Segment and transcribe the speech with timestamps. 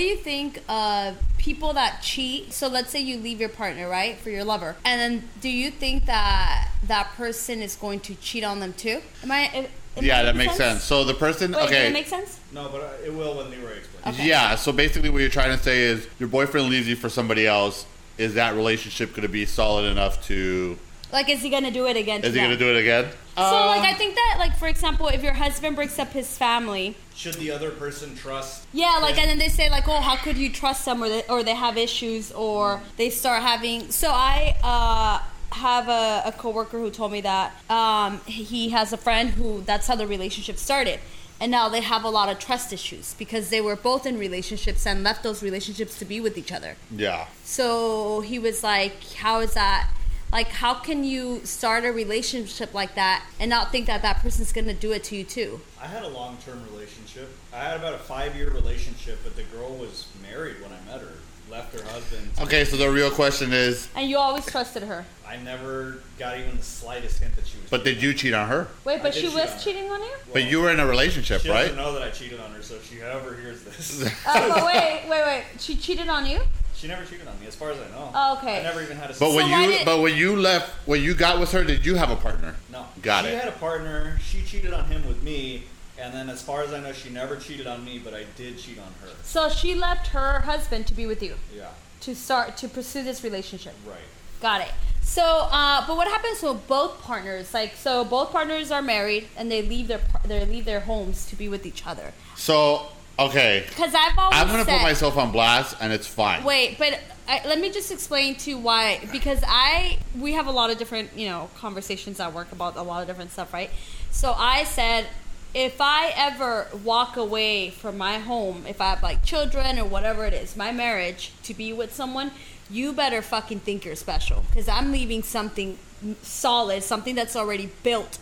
[0.00, 2.54] do you think of people that cheat?
[2.54, 5.70] So let's say you leave your partner, right, for your lover, and then do you
[5.70, 9.02] think that that person is going to cheat on them too?
[9.22, 9.50] Am I?
[9.52, 9.66] am
[9.98, 10.82] I Yeah, that makes sense.
[10.82, 12.40] So the person, Wait, okay, does that make sense?
[12.50, 14.16] No, but uh, it will when Leroy explains.
[14.16, 14.26] Okay.
[14.26, 17.46] Yeah, so basically what you're trying to say is your boyfriend leaves you for somebody
[17.46, 17.84] else.
[18.16, 20.78] Is that relationship going to be solid enough to?
[21.12, 22.24] Like, is he gonna do it again?
[22.24, 23.10] Is he going to do it again?
[23.36, 26.94] So, like, I think that, like, for example, if your husband breaks up his family,
[27.20, 28.66] Should the other person trust?
[28.72, 31.22] yeah, like, and then they say, like, oh, how could you trust them, or they,
[31.28, 33.90] or they have issues, or they start having.
[33.90, 35.18] So I uh,
[35.54, 39.86] have a, a coworker who told me that um, he has a friend who that's
[39.86, 40.98] how the relationship started.
[41.38, 44.86] And now they have a lot of trust issues because they were both in relationships
[44.86, 46.76] and left those relationships to be with each other.
[46.90, 47.26] Yeah.
[47.44, 49.90] So he was like, How is that?
[50.32, 54.52] Like, how can you start a relationship like that and not think that that person's
[54.52, 55.60] gonna do it to you too?
[55.80, 57.28] I had a long-term relationship.
[57.52, 61.14] I had about a five-year relationship, but the girl was married when I met her.
[61.50, 62.30] Left her husband.
[62.40, 65.04] Okay, so the real question is, And you always trusted her.
[65.26, 67.68] I never got even the slightest hint that she was.
[67.70, 68.68] but did you cheat on her?
[68.84, 70.12] Wait, but she was on cheating on you?
[70.32, 71.62] But you were in a relationship, She right?
[71.62, 74.64] doesn't know that I cheated on her, so if she ever hears this, Oh, but
[74.64, 75.44] wait, wait, wait.
[75.58, 76.40] She cheated on you?
[76.80, 78.10] She never cheated on me, as far as I know.
[78.14, 78.60] Oh, okay.
[78.60, 79.14] I never even had a.
[79.14, 81.62] But when So why you did- but when you left when you got with her,
[81.62, 82.56] did you have a partner?
[82.72, 83.28] no, Got it.
[83.28, 83.40] she it.
[83.44, 84.18] had a partner.
[84.24, 85.64] She cheated on him with me,
[85.98, 88.58] and then as far as I know, she never cheated on me, but I did
[88.58, 89.08] cheat on her.
[89.22, 91.66] So she left her husband to be with you Yeah,
[92.00, 93.74] to start to pursue this relationship.
[93.86, 93.98] right.
[94.40, 94.70] Got it.
[95.02, 99.50] So, uh, but what happens when both partners, like, so both partners are married and
[99.52, 102.12] they leave their par- they leave their homes to be with each other?
[102.36, 102.86] So
[103.20, 106.44] okay, Because I've always I'm gonna said, put myself on blast, and it's fine.
[106.44, 109.00] Wait, but I, let me just explain to why.
[109.12, 112.82] Because I we have a lot of different you know conversations at work about a
[112.82, 113.70] lot of different stuff, right?
[114.10, 115.06] So I said.
[115.52, 120.24] If I ever walk away from my home, if I have like children or whatever
[120.24, 122.30] it is, my marriage to be with someone,
[122.70, 125.76] you better fucking think you're special because I'm leaving something
[126.22, 128.18] solid, something that's already built.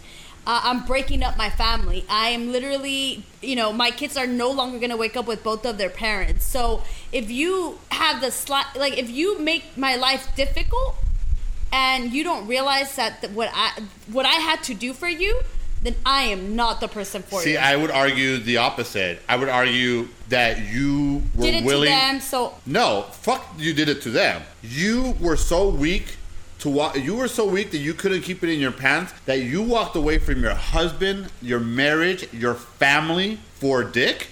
[0.47, 2.05] Uh, I'm breaking up my family.
[2.09, 5.43] I am literally, you know, my kids are no longer going to wake up with
[5.45, 6.45] both of their parents.
[6.47, 6.83] So
[7.13, 10.95] if you have the slot, like, if you make my life difficult
[11.71, 15.39] and you don't realize that th- what I what I had to do for you,
[15.83, 17.57] then I am not the person for See, you.
[17.57, 19.21] See, I would argue the opposite.
[19.29, 21.91] I would argue that you were Did it willing.
[21.91, 23.45] to them, so No, fuck.
[23.59, 24.43] You did it to them.
[24.63, 26.17] You were so weak
[26.61, 26.97] to walk.
[26.97, 29.13] You were so weak that you couldn't keep it in your pants.
[29.27, 34.29] That you walked away from your husband, your marriage, your family for Dick.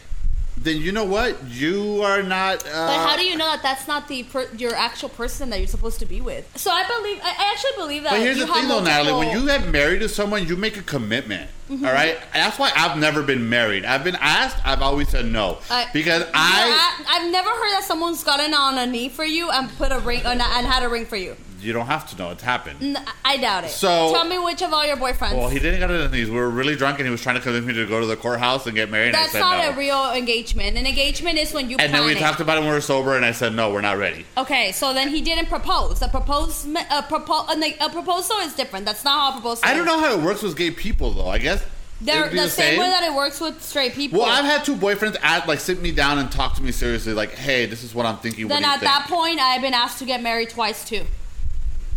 [0.59, 1.45] Then you know what?
[1.49, 2.65] You are not.
[2.67, 5.59] Uh, But how do you know that that's not the per- your actual person that
[5.59, 6.51] you're supposed to be with?
[6.57, 8.13] So I believe I, I actually believe that.
[8.13, 9.27] But here's the thing, though, Natalie.
[9.27, 11.51] When you get married to someone, you make a commitment.
[11.71, 11.85] Mm-hmm.
[11.85, 12.17] all right.
[12.33, 13.85] That's why I've never been married.
[13.85, 14.57] I've been asked.
[14.65, 17.05] I've always said no I- because You're I.
[17.07, 20.23] I've never heard that someone's gotten on a knee for you and put a ring
[20.25, 21.37] and, and had a ring for you.
[21.61, 22.31] You don't have to know.
[22.31, 22.83] It's happened.
[22.83, 23.71] N- I doubt it.
[23.71, 25.37] So- tell me which of all your boyfriends.
[25.37, 26.01] Well, he didn't get it.
[26.01, 26.29] In these.
[26.29, 28.17] We were really drunk, and he was trying to convince me to go to the
[28.17, 29.15] courthouse and get married.
[29.15, 29.79] That's and I not said a no.
[29.79, 30.77] real engagement.
[30.77, 33.17] An engagement is when you and then we talked about it when we were sober,
[33.17, 34.27] and I said no, we're not ready.
[34.37, 36.03] Okay, so then he didn't propose.
[36.03, 38.85] A propose, a, propo- a, a proposal is different.
[38.85, 39.65] That's not how a proposal.
[39.67, 41.29] I don't know how it works with gay people, though.
[41.29, 41.65] I guess
[42.01, 44.21] They're be the, same, way that it works with straight people.
[44.21, 47.15] Well, I've had two boyfriends at like sit me down and talk to me seriously,
[47.15, 48.93] like, "Hey, this is what I'm thinking." then what do you at think?
[48.93, 51.05] that point, I've been asked to get married twice too.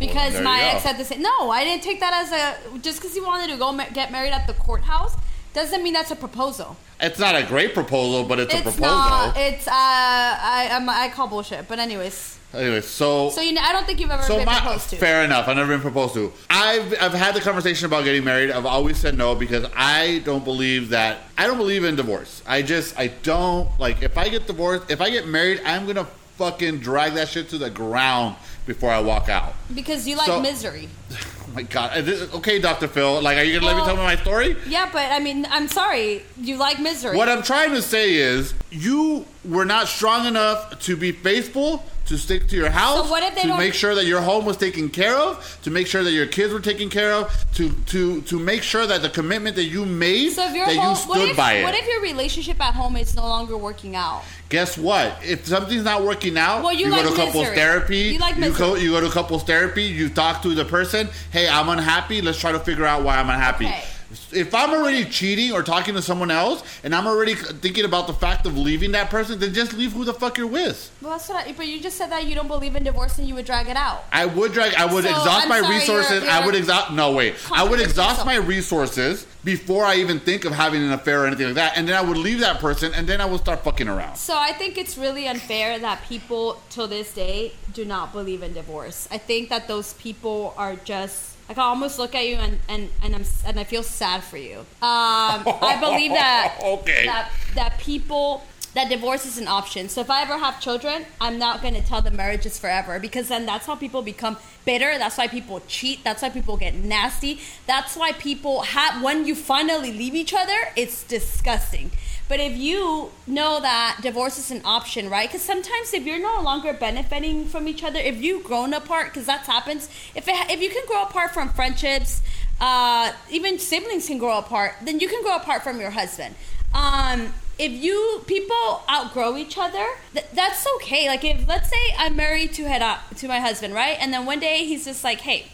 [0.00, 0.66] Because there my go.
[0.66, 1.50] ex had to say no.
[1.50, 4.32] I didn't take that as a just because he wanted to go ma- get married
[4.32, 5.14] at the courthouse
[5.52, 6.76] doesn't mean that's a proposal.
[7.00, 8.86] it's not a great proposal, but it's, a It's proposal.
[8.88, 9.36] not.
[9.36, 11.68] It's uh, I I'm, I call bullshit.
[11.68, 14.58] But anyways, Anyway, so so you know, I don't think you've ever so been my
[14.60, 14.96] proposed to.
[14.96, 15.46] fair enough.
[15.48, 16.32] I've never been proposed to.
[16.48, 18.50] I've I've had the conversation about getting married.
[18.50, 21.18] I've always said no because I don't believe that.
[21.38, 22.42] I don't believe in divorce.
[22.46, 24.90] I just I don't like if I get divorced.
[24.90, 26.06] If I get married, I'm gonna
[26.38, 28.34] fucking drag that shit to the ground
[28.66, 29.54] before I walk out.
[29.74, 30.88] because you like So- misery.
[31.12, 31.16] Oh
[31.54, 31.96] my God.
[32.34, 33.20] Okay, Doctor Phil.
[33.20, 34.56] Like, are you gonna let me tell me my story?
[34.66, 36.22] Yeah, but I mean, I'm sorry.
[36.36, 37.16] You like misery.
[37.16, 42.16] What I'm trying to say is, you were not strong enough to be faithful, to
[42.18, 44.56] stick to your house, So what if they to make sure that your home was
[44.56, 48.20] taken care of, to make sure that your kids were taken care of, to to
[48.22, 51.36] to make sure that the commitment that you made, so that you stood what if,
[51.36, 51.62] by it.
[51.64, 54.22] What if your relationship at home is no longer working out?
[54.50, 55.16] Guess what?
[55.24, 57.54] If something's not working out, Well, you go like to couples misery.
[57.56, 57.98] therapy.
[57.98, 58.80] You like go, misery.
[58.82, 59.84] you go to couples therapy.
[59.84, 61.08] You talk to the person.
[61.30, 62.20] Hey, I'm unhappy.
[62.20, 63.66] Let's try to figure out why I'm unhappy.
[63.66, 63.84] Okay.
[64.32, 68.12] If I'm already cheating or talking to someone else, and I'm already thinking about the
[68.12, 70.90] fact of leaving that person, then just leave who the fuck you're with.
[71.00, 73.28] Well, that's what I, but you just said that you don't believe in divorce and
[73.28, 74.04] you would drag it out.
[74.12, 74.74] I would drag.
[74.74, 76.10] I would So, exhaust I'm my sorry, resources.
[76.22, 76.90] you're- I you're would exhaust.
[76.92, 77.34] No wait.
[77.52, 81.46] I would exhaust my resources before I even think of having an affair or anything
[81.46, 83.88] like that, and then I would leave that person, and then I would start fucking
[83.88, 84.16] around.
[84.16, 88.52] So I think it's really unfair that people till this day do not believe in
[88.54, 89.08] divorce.
[89.10, 92.88] I think that those people are just like I almost look at you and and
[93.02, 94.60] and I'm and I feel sad for you.
[94.60, 97.04] Um, I believe that Okay.
[97.06, 98.44] that that people
[98.74, 99.88] that divorce is an option.
[99.88, 103.00] So if I ever have children, I'm not going to tell them marriage is forever
[103.00, 104.96] because then that's how people become bitter.
[104.96, 106.04] That's why people cheat.
[106.04, 107.40] That's why people get nasty.
[107.66, 111.90] That's why people have when you finally leave each other, it's disgusting.
[112.30, 115.28] But if you know that divorce is an option, right?
[115.28, 119.26] Because sometimes if you're no longer benefiting from each other, if you've grown apart, because
[119.26, 119.88] that happens.
[120.14, 122.22] If it, if you can grow apart from friendships,
[122.60, 124.74] uh, even siblings can grow apart.
[124.80, 126.36] Then you can grow apart from your husband.
[126.72, 129.84] Um, if you people outgrow each other,
[130.14, 131.08] th- that's okay.
[131.08, 133.96] Like if let's say I'm married to head up to my husband, right?
[133.98, 135.48] And then one day he's just like, hey,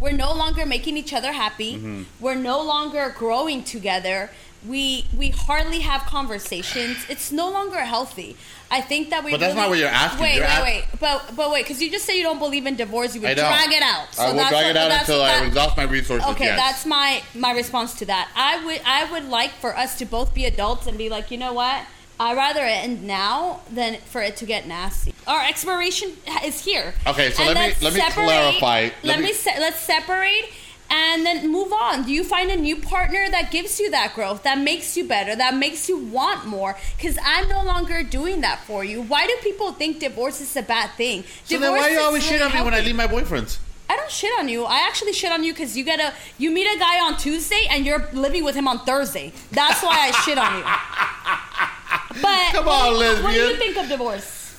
[0.00, 1.74] we're no longer making each other happy.
[1.74, 2.02] Mm-hmm.
[2.20, 4.30] We're no longer growing together.
[4.66, 6.96] We we hardly have conversations.
[7.08, 8.36] It's no longer healthy.
[8.70, 9.30] I think that we.
[9.30, 10.20] But that's really- not what you're asking.
[10.22, 10.84] Wait, You're wait, ask- wait.
[11.00, 13.14] But but wait, because you just say you don't believe in divorce.
[13.14, 14.08] You would drag it out.
[14.18, 16.28] I will drag what- it out until what I that- exhaust my resources.
[16.30, 16.58] Okay, yes.
[16.58, 18.28] that's my my response to that.
[18.34, 21.36] I would I would like for us to both be adults and be like, you
[21.38, 21.82] know what?
[22.18, 25.12] I'd rather it end now than for it to get nasty.
[25.26, 26.12] Our expiration
[26.44, 26.94] is here.
[27.08, 28.80] Okay, so And let me- let me clarify.
[28.82, 30.44] Let Let, me- me, se- let's separate
[30.90, 32.04] and then move on.
[32.04, 35.34] Do you find a new partner that gives you that growth, that makes you better,
[35.36, 36.76] that makes you want more?
[36.96, 39.02] Because I'm no longer doing that for you.
[39.02, 41.24] Why do people think divorce is a bad thing?
[41.44, 43.58] So then why Divorce you always shit on me when I leave my boyfriends?
[43.88, 44.64] I don't shit on you.
[44.64, 47.66] I actually shit on you because you get a you meet a guy on Tuesday
[47.70, 49.32] and you're living with him on Thursday.
[49.52, 50.64] That's why I shit on you.
[52.22, 54.54] But Come on, do you- what do you think of divorce?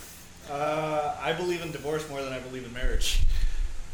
[0.52, 3.22] Uh, I believe in divorce more than I believe in marriage.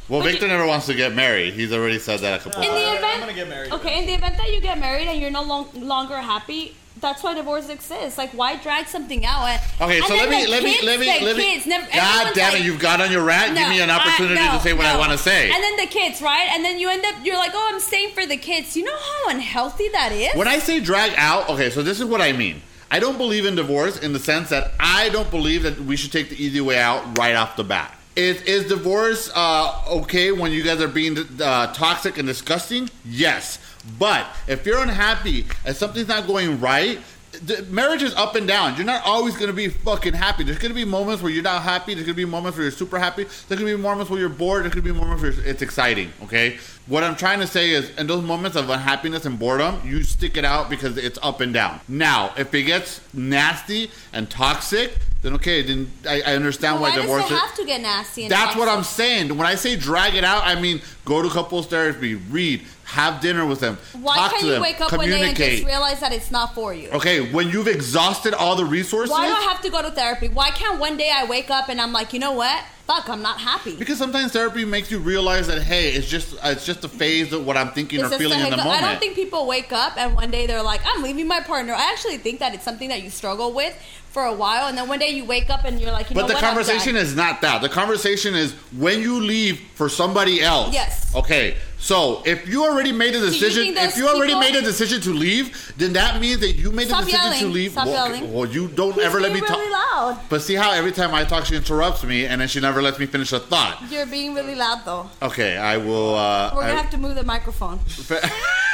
[0.09, 1.53] Well, But Victor you- never wants to get married.
[1.53, 3.71] He's already said that a couple In the event- I'm gonna get married.
[3.71, 7.23] Okay, in the event that you get married and you're no long, longer happy, that's
[7.23, 8.17] why divorce exists.
[8.17, 9.45] Like, why drag something out?
[9.47, 11.43] And, Okay, and so then let me the let me let me let me.
[11.53, 12.53] kids never- God everyone's damn it!
[12.55, 13.55] like- You've got on your rant.
[13.57, 15.49] Give me an I- opportunity no, to say what I want to say.
[15.49, 16.49] And then the kids, right?
[16.51, 18.75] And then you end up, you're like, oh, I'm staying for the kids.
[18.75, 20.35] You know how unhealthy that is?
[20.35, 22.61] When I say drag out, okay, so this is what I mean.
[22.93, 26.11] I don't believe in divorce in the sense that I don't believe that we should
[26.11, 27.95] take the easy way out right off the bat.
[28.15, 32.89] Is, is divorce uh, okay when you guys are being uh, toxic and disgusting?
[33.05, 33.57] Yes.
[33.97, 36.99] But if you're unhappy and something's not going right,
[37.31, 38.75] the marriage is up and down.
[38.75, 40.43] You're not always going to be fucking happy.
[40.43, 41.93] There's going to be moments where you're not happy.
[41.93, 43.23] There's going to be moments where you're super happy.
[43.23, 44.63] There's going to be moments where you're bored.
[44.63, 46.11] There's going to be moments where it's exciting.
[46.23, 46.57] Okay.
[46.87, 50.35] What I'm trying to say is, in those moments of unhappiness and boredom, you stick
[50.35, 51.79] it out because it's up and down.
[51.87, 56.97] Now, if it gets nasty and toxic, then okay, then I, I understand Well, why,
[56.97, 57.23] why divorce.
[57.25, 58.23] is- have to get nasty?
[58.23, 59.37] And that's what I'm saying.
[59.37, 62.61] When I say drag it out, I mean go to couples therapy, read,
[62.91, 65.65] have dinner with them, Why talk can't you them, wake up one day and just
[65.65, 66.89] realize that it's not for you?
[66.89, 70.27] okay, when you've exhausted all the resources, Why do I have to go to therapy?
[70.27, 72.63] Why can't one day I wake up and I'm like, you know what?
[72.91, 73.77] Fuck, I'm not happy.
[73.77, 77.31] because sometimes therapy makes you realize that hey, it's just uh, it's just a phase
[77.31, 78.83] of what I'm thinking It's or feeling in the moment.
[78.83, 81.73] I don't think people wake up and one day they're like, I'm leaving my partner.
[81.73, 83.73] I actually think that it's something that you struggle with
[84.11, 86.23] for a while, and then one day you wake up and you're like, you but
[86.23, 86.43] know the what?
[86.43, 87.61] Conversation is not that.
[87.61, 90.73] The conversation is when you leave for somebody else.
[90.73, 91.15] Yes.
[91.15, 91.55] Okay.
[91.77, 95.13] So if you already made a decision, think if you already made a decision to
[95.13, 97.71] leave, then that means that you made Stop a decision to leave.
[97.71, 98.33] Stop well, yelling.
[98.33, 99.57] well, you don't He's ever let me being talk.
[99.57, 100.19] really loud.
[100.29, 102.99] But see how every time I talk, she interrupts me, and then she never lets
[102.99, 103.81] me finish a thought.
[103.89, 105.09] You're being really loud though.
[105.21, 106.15] Okay, I will.
[106.15, 107.79] Uh, We're gonna I- have to move the microphone.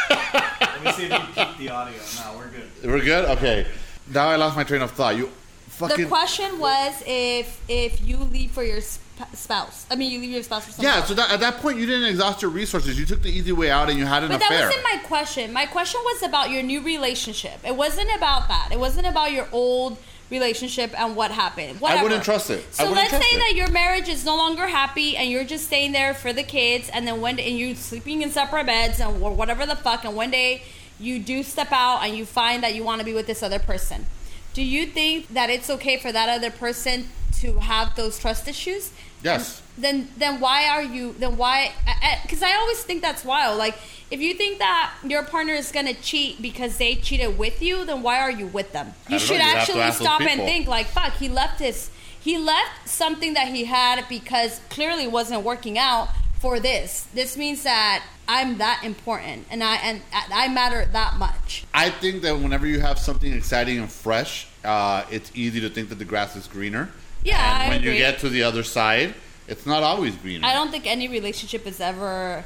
[0.10, 2.00] Let me see if you peak the audio.
[2.18, 2.70] No, we're good.
[2.84, 3.26] We're good.
[3.38, 3.66] Okay.
[4.14, 5.16] Now I lost my train of thought.
[5.18, 5.30] You
[5.70, 6.04] fucking.
[6.04, 9.86] The question was if if you leave for your sp- spouse.
[9.90, 11.00] I mean, you leave your spouse for someone yeah.
[11.00, 11.08] else.
[11.08, 13.00] So that, at that point, you didn't exhaust your resources.
[13.00, 14.60] You took the easy way out, and you had an But affair.
[14.60, 15.54] that wasn't my question.
[15.54, 17.60] My question was about your new relationship.
[17.66, 18.70] It wasn't about that.
[18.72, 19.98] It wasn't about your old
[20.30, 21.80] relationship and what happened.
[21.80, 22.04] Whatever.
[22.04, 22.66] wouldn't trust it.
[22.74, 23.40] So let's say it.
[23.40, 26.90] that your marriage is no longer happy and you're just staying there for the kids,
[26.90, 30.06] and then one day and you're sleeping in separate beds and or whatever the fuck,
[30.06, 30.64] and one day
[31.00, 33.60] you do step out and you find that you want to be with this other
[33.60, 34.06] person.
[34.58, 37.10] Do you think that it's okay for that other person
[37.42, 38.92] to have those trust issues?
[39.22, 39.62] Yes.
[39.78, 43.58] then then why are you then why uh, uh, because I, always think that's wild
[43.60, 43.76] like
[44.10, 48.02] if you think that your partner is gonna cheat because they cheated with you then
[48.02, 50.68] why are you with them you should know, you'd have to actually stop and think
[50.68, 55.78] like fuck he left his he left something that he had because clearly wasn't working
[55.78, 56.10] out
[56.40, 61.64] for this this means that I'm that important, and I and I matter that much.
[61.74, 65.90] I think that whenever you have something exciting and fresh, uh, it's easy to think
[65.90, 66.90] that the grass is greener.
[67.24, 69.14] Yeah, And when you get to the other side,
[69.48, 70.46] it's not always greener.
[70.48, 72.44] I don't think any relationship is ever.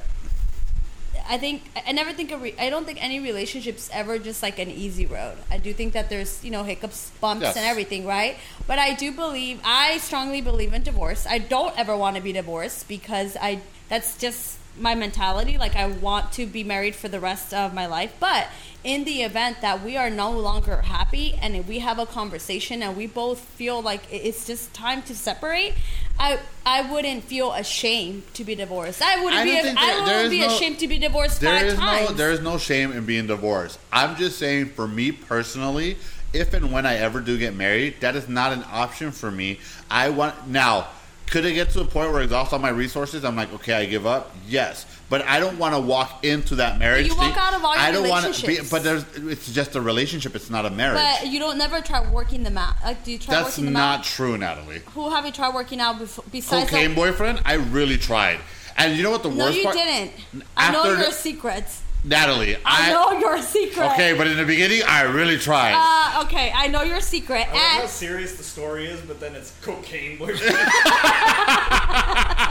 [1.27, 4.69] I think I never think re, I don't think any relationship's ever just like an
[4.69, 5.37] easy road.
[5.49, 7.57] I do think that there's you know hiccups, bumps, Yes.
[7.57, 8.37] and everything, right?
[8.67, 11.25] But I do believe I strongly believe in divorce.
[11.27, 15.57] I don't ever want to be divorced because I that's just my mentality.
[15.57, 18.47] Like I want to be married for the rest of my life, but
[18.83, 22.97] in the event that we are no longer happy and we have a conversation and
[22.97, 25.73] we both feel like it's just time to separate,
[26.17, 29.01] I I wouldn't feel ashamed to be divorced.
[29.01, 31.51] I wouldn't I be I there- there wouldn't be no- ashamed to be divorced There
[31.59, 32.09] five is times.
[32.09, 33.77] no there is no shame in being divorced.
[33.91, 35.97] I'm just saying for me personally,
[36.33, 39.59] if and when I ever do get married, that is not an option for me.
[39.91, 40.87] I want now.
[41.31, 43.23] Could it get to a point where I exhaust all my resources?
[43.23, 44.35] I'm like, okay, I give up.
[44.49, 47.07] Yes, but I don't want to walk into that marriage.
[47.07, 47.37] you walk thing.
[47.37, 48.69] out of all your I don't wanna relationships.
[48.69, 50.35] Be, but there's, it's just a relationship.
[50.35, 51.01] It's not a marriage.
[51.01, 52.75] but you don't never try working them out.
[52.83, 54.05] Like, do you try That's working them not out?
[54.05, 54.81] true, Natalie.
[54.93, 56.69] Who have you tried working out before, besides?
[56.69, 56.95] Cocaine that?
[56.95, 58.39] boyfriend, I really tried.
[58.75, 59.75] And you know what the No, worst you part?
[59.77, 60.11] didn't.
[60.57, 61.81] I know After your secrets.
[62.03, 63.91] Natalie, I, I, know your secret.
[63.91, 65.73] okay, but in the beginning, I really tried.
[65.75, 67.47] Uh, okay, I know your secret.
[67.49, 70.55] I love how serious the story is, but then it's cocaine boyfriend.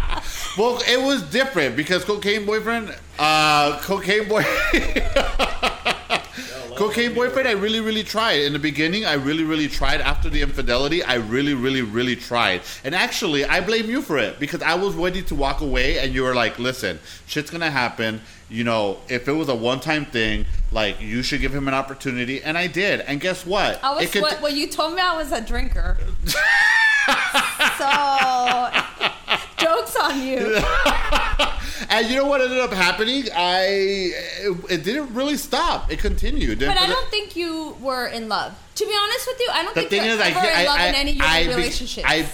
[0.58, 4.42] Well, it was different because cocaine boyfriend, uh, cocaine boy,
[6.80, 7.46] cocaine boyfriend.
[7.46, 9.04] I really, really tried in the beginning.
[9.04, 10.00] I really, really tried.
[10.00, 12.62] After the infidelity, I really, really, really tried.
[12.84, 16.14] And actually, I blame you for it because I was ready to walk away, and
[16.14, 18.22] you were like, "Listen, shit's gonna happen.
[18.48, 22.42] You know, if it was a one-time thing, like you should give him an opportunity."
[22.42, 23.00] And I did.
[23.00, 23.78] And guess what?
[23.84, 25.98] I was could- what, well, you told me I was a drinker.
[27.76, 28.70] so
[29.58, 30.62] jokes on you.
[31.88, 33.24] And you know what ended up happening?
[33.34, 35.90] I it, it didn't really stop.
[35.90, 36.60] It continued.
[36.60, 38.58] But I don't think you were in love.
[38.74, 40.64] To be honest with you, I don't the think thing you're is, I, in I,
[40.66, 42.06] love I, in any I, relationships.
[42.08, 42.28] I,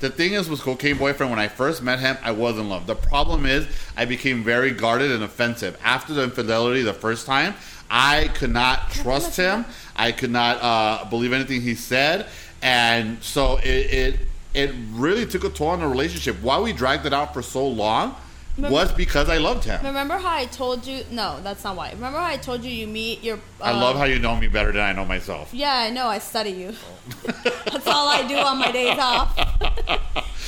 [0.00, 2.86] the thing is, with cocaine boyfriend, when I first met him, I was in love.
[2.86, 7.54] The problem is, I became very guarded and offensive after the infidelity the first time.
[7.90, 9.64] I could not trust him.
[9.96, 12.26] I could not uh, believe anything he said,
[12.62, 14.16] and so it, it
[14.54, 16.40] it really took a toll on the relationship.
[16.42, 18.14] Why we dragged it out for so long
[18.58, 19.80] was because I loved him.
[19.84, 21.04] Remember how I told you?
[21.10, 21.90] No, that's not why.
[21.92, 23.38] Remember how I told you you meet your.
[23.60, 25.52] I uh, love how you know me better than I know myself.
[25.52, 26.06] Yeah, I know.
[26.06, 26.74] I study you.
[27.24, 29.36] that's all I do on my days off.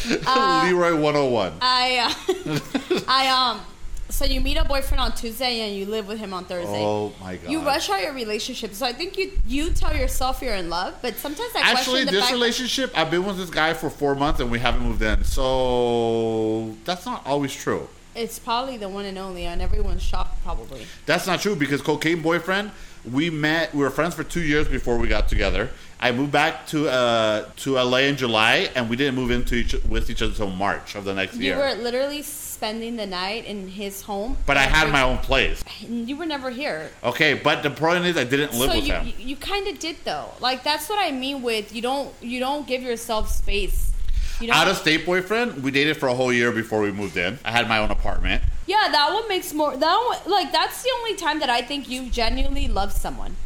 [0.64, 1.52] Leroy 101.
[1.60, 3.60] I, uh, I um.
[4.08, 6.82] So you meet a boyfriend on Tuesday and you live with him on Thursday.
[6.84, 7.48] Oh my god.
[7.48, 10.96] You rush out your relationship, so I think you you tell yourself you're in love,
[11.00, 14.16] but sometimes I Actually, question the this relationship, I've been with this guy for four
[14.16, 15.22] months and we haven't moved in.
[15.22, 17.88] So that's not always true.
[18.14, 20.86] It's probably the one and only, and everyone's shocked probably.
[21.06, 22.72] That's not true because cocaine boyfriend,
[23.10, 23.74] we met.
[23.74, 25.70] We were friends for two years before we got together.
[26.00, 29.74] I moved back to uh, to LA in July, and we didn't move into each
[29.88, 31.54] with each other until March of the next You year.
[31.54, 35.62] You were literally spending the night in his home, but I had my own place.
[35.86, 36.90] And you were never here.
[37.04, 39.06] Okay, but the point is, I didn't live so with you, him.
[39.06, 40.30] you you kind of did though.
[40.40, 43.92] Like that's what I mean with you don't you don't give yourself space.
[44.40, 44.56] You don't.
[44.56, 47.38] Out of state boyfriend, we dated for a whole year before we moved in.
[47.44, 48.42] I had my own apartment.
[48.66, 49.76] yeah, that one makes more.
[49.76, 53.36] That one, like that's the only time that I think you genuinely love someone.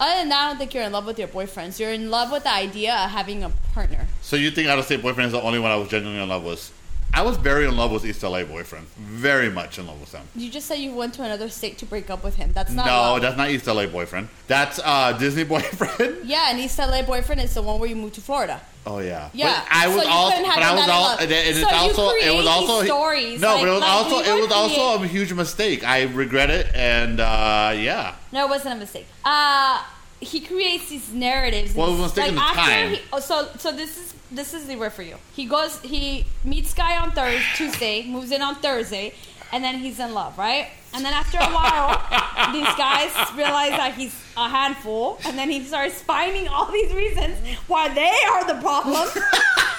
[0.00, 1.78] Other than that, I don't think you're in love with your boyfriends.
[1.78, 4.08] You're in love with the idea of having a partner.
[4.20, 6.28] So you think out of state boyfriend is the only one I was genuinely in
[6.28, 6.72] love with?
[7.14, 8.86] I was very in love with East LA boyfriend.
[8.96, 10.22] Very much in love with him.
[10.34, 12.52] You just said you went to another state to break up with him.
[12.52, 13.20] That's not no, love.
[13.22, 14.28] that's not East LA boyfriend.
[14.48, 16.24] That's uh, Disney boyfriend.
[16.24, 18.60] Yeah, and East LA boyfriend is the one where you moved to Florida.
[18.84, 19.30] Oh yeah.
[19.32, 22.08] Yeah, But I was also, but I was all, and it- and So it's also,
[22.10, 25.06] it was also stories, No, like- but it was like also, it was also a
[25.06, 25.84] huge mistake.
[25.86, 28.14] I regret it, and uh, yeah.
[28.32, 29.06] No, it wasn't a mistake.
[29.24, 29.82] Uh
[30.20, 31.74] he creates these narratives.
[31.74, 32.90] Well, it was a These- mistake in the time.
[32.94, 35.16] He, oh, so so this is this is the word for you.
[35.34, 39.14] He goes he meets guy on Thursday, Tuesday, moves in on Thursday,
[39.52, 40.68] and then he's in love, right?
[40.94, 41.88] And then after a while,
[42.52, 47.38] these guys realize that he's a handful, and then he starts finding all these reasons
[47.66, 49.02] why they are the problem,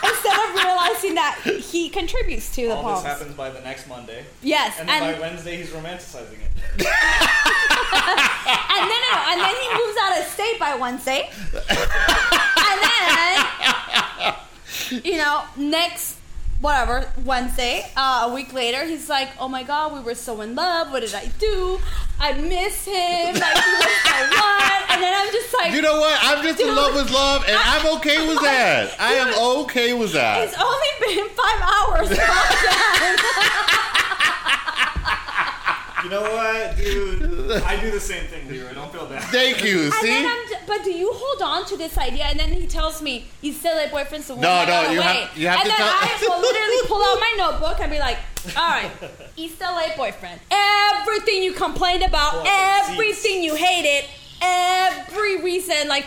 [0.04, 4.26] instead of realizing that he contributes to the All this happens by the next Monday.
[4.42, 6.88] Yes, And then and by Wednesday, he's romanticizing it.
[8.76, 9.02] And then,
[9.32, 11.30] and then he moves out of state by Wednesday.
[11.70, 13.46] and then,
[15.06, 16.18] you know, next,
[16.62, 20.56] whatever, Wednesday, uh, a week later, he's like, oh my God, we were so in
[20.56, 20.92] love.
[20.92, 21.80] What did I do?
[22.20, 23.36] I miss him.
[23.36, 24.82] Like, he was the one.
[24.90, 26.18] And then I'm just like, You know what?
[26.22, 28.96] I'm just in love with love, and I'm okay with that.
[29.00, 29.34] I am
[29.64, 30.44] okay with that.
[30.48, 32.18] it's only been five hours.
[36.04, 37.64] You know what, dude?
[37.64, 38.74] I do the same thing, Leroy.
[38.74, 39.24] Don't feel bad.
[39.32, 39.84] Thank you.
[39.86, 40.53] And See?
[40.68, 42.24] Then I'm, j- but do you hold on to this idea?
[42.26, 44.24] And then he tells me he's still a boyfriend.
[44.24, 45.08] So No, when I no, got you away.
[45.08, 47.92] have- you have and to then tell- I will literally pull out my notebook and
[47.92, 48.18] be like,
[48.58, 48.92] "All right,
[49.36, 50.40] East LA boyfriend.
[50.52, 54.10] Everything you complained about, Pull out the everything you hated,
[54.42, 56.06] every reason, like."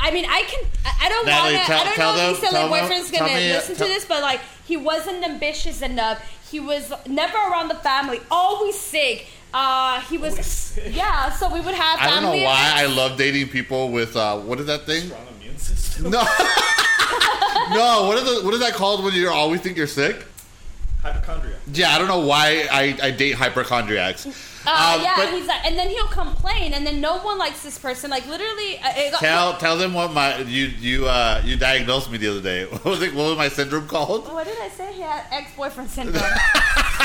[0.00, 0.64] I mean, I can.
[0.84, 1.72] I I don't want to.
[1.74, 3.86] I don't tell know if them- East LA tell them- boyfriend's gonna me, listen tell-
[3.88, 6.18] to this, but like, he wasn't ambitious enough.
[6.50, 8.20] He was never around the family.
[8.30, 9.26] Always sick.
[9.54, 10.32] Uh, he was.
[10.32, 10.78] Always.
[10.94, 11.98] Yeah, so we would have.
[12.00, 15.04] I don't know why I love dating people with uh, what is that thing?
[15.06, 16.10] Strong immune system.
[16.10, 16.22] No,
[17.70, 18.04] no.
[18.06, 20.24] What is it, what is that called when you always think you're sick?
[21.02, 21.56] Hypochondria.
[21.72, 24.26] Yeah, I don't know why I, I date hypochondriacs.
[24.26, 24.30] Uh,
[24.68, 27.78] Um, yeah, but he's like, and then he'll complain, and then no one likes this
[27.78, 28.10] person.
[28.10, 32.10] Like literally, uh, it got, tell tell them what my you you uh you diagnosed
[32.10, 32.64] me the other day.
[32.70, 33.14] What was it?
[33.14, 34.26] What was my syndrome called?
[34.32, 34.92] What did I say?
[34.92, 36.24] He had ex-boyfriend syndrome.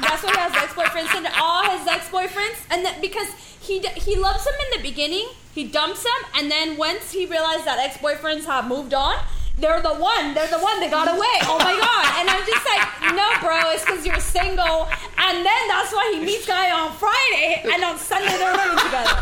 [0.00, 1.34] That's why he has ex-boyfriend syndrome.
[1.36, 3.28] All his ex-boyfriends, and then because
[3.60, 7.64] he he loves them in the beginning, he dumps them, and then once he realized
[7.64, 9.16] that ex-boyfriends have moved on.
[9.58, 10.32] They're the one.
[10.34, 11.36] They're the one that got away.
[11.44, 12.06] Oh my god!
[12.18, 13.70] And I'm just like, no, bro.
[13.72, 14.88] It's because you're single.
[15.18, 19.20] And then that's why he meets guy on Friday, and on Sunday they're living together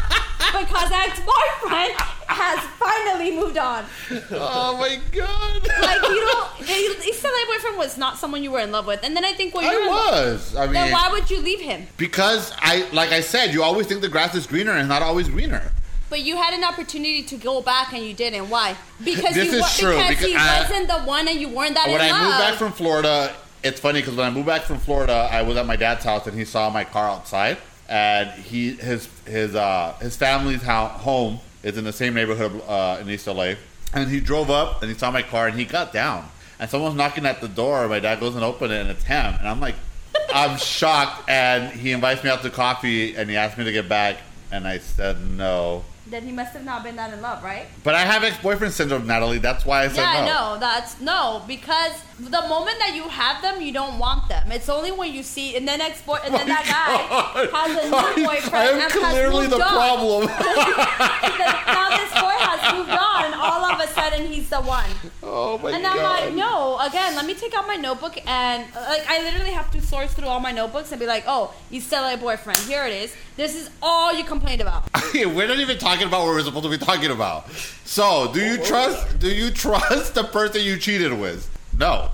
[0.62, 1.92] because ex-boyfriend
[2.28, 3.84] has finally moved on.
[4.30, 5.68] Oh my god!
[5.82, 7.02] Like you don't.
[7.02, 9.32] He said that boyfriend was not someone you were in love with, and then I
[9.32, 10.14] think, well, you're in I love.
[10.34, 10.54] was.
[10.56, 11.86] I mean, Then why would you leave him?
[11.96, 15.28] because I like I said, you always think the grass is greener, and not always
[15.28, 15.72] greener.
[16.10, 18.48] But you had an opportunity to go back and you didn't.
[18.48, 18.76] Why?
[19.04, 21.74] Because This you is true, Because, because he I- wasn't the one, and you weren't
[21.74, 22.22] that when I love.
[22.22, 25.56] moved back from Florida, it's funny because when I moved back from Florida, I was
[25.56, 29.94] at my dad's house and he saw my car outside, and he his his uh
[30.00, 33.54] his family's home is in the same neighborhood uh, in East LA,
[33.92, 36.28] and he drove up and he saw my car and he got down,
[36.60, 37.86] and someone's knocking at the door.
[37.88, 39.74] My dad goes and opens it and it's him, and I'm like,
[40.32, 43.88] I'm shocked, and he invites me out to coffee and he asked me to get
[43.88, 44.16] back,
[44.52, 45.84] and I said no.
[46.10, 47.66] Then he must have not been that in love, right?
[47.84, 49.38] But I have ex-boyfriend syndrome, Natalie.
[49.38, 50.20] That's why I said yeah, no.
[50.20, 50.60] I know.
[50.60, 54.50] That's no, because the moment that you have them, you don't want them.
[54.50, 58.16] It's only when you see, and then ex boy, and then that guy has a
[58.16, 58.54] new boyfriend.
[58.54, 60.26] I am clearly the problem.
[61.66, 62.07] now this
[62.38, 64.88] has moved on, and all of a sudden he's the one.
[65.22, 65.96] oh my And god.
[65.98, 69.70] I'm like, no, again, let me take out my notebook and like I literally have
[69.72, 72.58] to source through all my notebooks and be like, oh, you still a boyfriend.
[72.60, 73.14] Here it is.
[73.36, 74.84] This is all you complained about.
[75.14, 77.50] we're not even talking about what we're supposed to be talking about.
[77.84, 79.18] So, do you What trust?
[79.18, 81.48] Do you trust the person you cheated with?
[81.78, 82.10] No,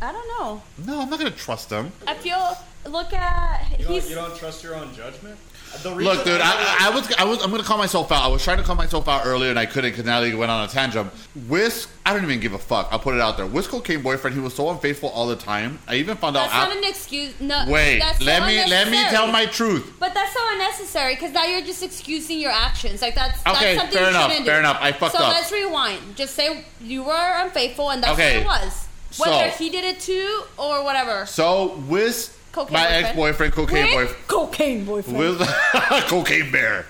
[0.00, 0.62] I don't know.
[0.86, 1.92] no, I'm not gonna trust them.
[2.06, 2.56] I feel
[2.90, 5.38] look at You don't, he's you don't trust your own judgment?
[5.82, 8.22] The reason Look, dude, I, I was, I was, I'm gonna call myself out.
[8.22, 10.64] I was trying to call myself out earlier, and I couldn't because Natalie went on
[10.64, 11.10] a tangent.
[11.48, 12.88] Whisk, I don't even give a fuck.
[12.92, 13.46] I'll put it out there.
[13.46, 14.34] Whisk cocaine boyfriend.
[14.36, 15.78] He was so unfaithful all the time.
[15.86, 16.50] I even found out.
[16.50, 17.40] that's not af- an excuse.
[17.40, 19.92] No, Wait, that's so let me, let me tell my truth.
[19.98, 23.02] But that's so unnecessary because now you're just excusing your actions.
[23.02, 24.60] Like that's Okay, that's something fair you enough, shouldn't fair do.
[24.60, 24.78] enough.
[24.80, 25.24] I fucked so up.
[25.32, 26.16] So let's rewind.
[26.16, 28.88] Just say you were unfaithful, and that's Okay, what it was.
[29.10, 31.26] so- Whether he did it too or whatever.
[31.26, 33.04] So, Whisk, Cocaine my boyfriend.
[33.06, 34.26] ex-boyfriend, cocaine boyfriend.
[34.28, 35.18] cocaine boyfriend.
[35.18, 35.38] With
[36.06, 36.86] cocaine bear.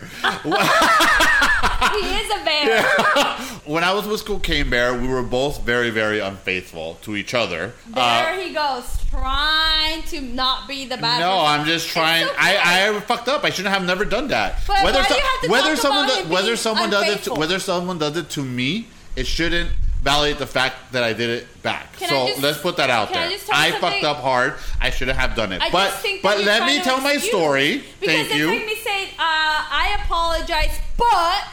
[1.94, 2.82] he is a bear.
[3.64, 7.72] when I was with Cocaine Bear, we were both very, very unfaithful to each other.
[7.88, 11.20] There Uh, he goes, trying to not be the bad.
[11.20, 11.60] no, person.
[11.60, 12.26] I'm just trying.
[12.26, 12.36] okay.
[12.38, 13.44] I, I fucked up.
[13.44, 14.60] I shouldn't have never done that.
[14.66, 17.98] But do you have to whether someone does, whether someone does it to, whether someone
[17.98, 19.70] does it to me, it shouldn't
[20.04, 21.96] validate the fact that I did it back.
[21.96, 23.38] Can so just- let's put that out I there.
[23.52, 24.54] I you fucked up hard.
[24.80, 25.62] I should have done it.
[25.62, 27.78] I but just think but let me tell my story.
[28.00, 28.46] Because Thank it's you.
[28.48, 31.44] like me saying, uh, I apologize, but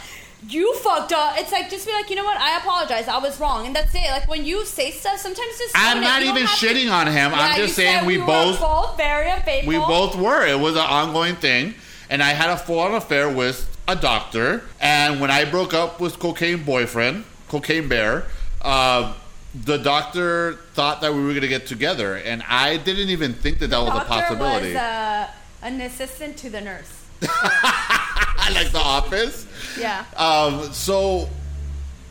[0.50, 1.40] you fucked up.
[1.40, 2.38] It's like just be like, you know what?
[2.38, 3.08] I apologize.
[3.08, 4.10] I was wrong, and that's it.
[4.12, 5.74] Like when you say stuff, sometimes just.
[5.76, 7.32] I'm not even have to- shitting on him.
[7.32, 9.70] Yeah, I'm just saying we were both both very unfaithful.
[9.70, 10.46] We both were.
[10.46, 11.76] It was an ongoing thing.
[12.10, 14.64] And I had a full on affair with a doctor.
[14.82, 18.26] And when I broke up with cocaine boyfriend, cocaine bear,
[18.62, 19.14] uh,
[19.54, 22.16] the doctor thought that we were going to get together.
[22.16, 24.70] And I didn't even think that that was a possibility.
[24.70, 25.28] was uh,
[25.62, 27.06] an assistant to the nurse.
[27.24, 29.48] I like the office.
[29.78, 30.06] Yeah.
[30.16, 31.30] Um, so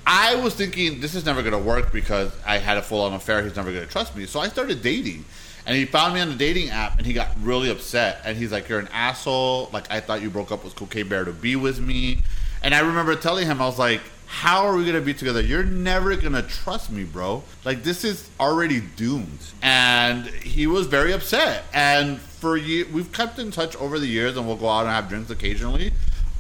[0.07, 3.13] I was thinking this is never going to work because I had a full on
[3.13, 3.43] affair.
[3.43, 4.27] He's never going to trust me.
[4.27, 5.25] So I started dating.
[5.67, 8.23] And he found me on the dating app and he got really upset.
[8.25, 9.69] And he's like, You're an asshole.
[9.73, 12.23] Like, I thought you broke up with Cocaine Bear to be with me.
[12.63, 15.43] And I remember telling him, I was like, How are we to be together?
[15.43, 17.43] You're never to trust me, bro.
[17.65, 19.41] Like, this is already doomed.
[19.61, 21.65] And he was very upset.
[21.75, 24.91] And for you, we've kept in touch over the years and we'll go out and
[24.91, 25.93] have drinks occasionally.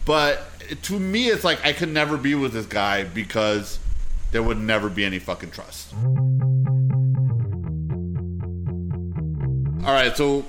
[0.07, 0.41] But
[0.83, 3.81] to me, it's like I could never be with this guy because
[4.31, 5.93] there would never be any fucking trust.
[9.85, 10.47] All right, so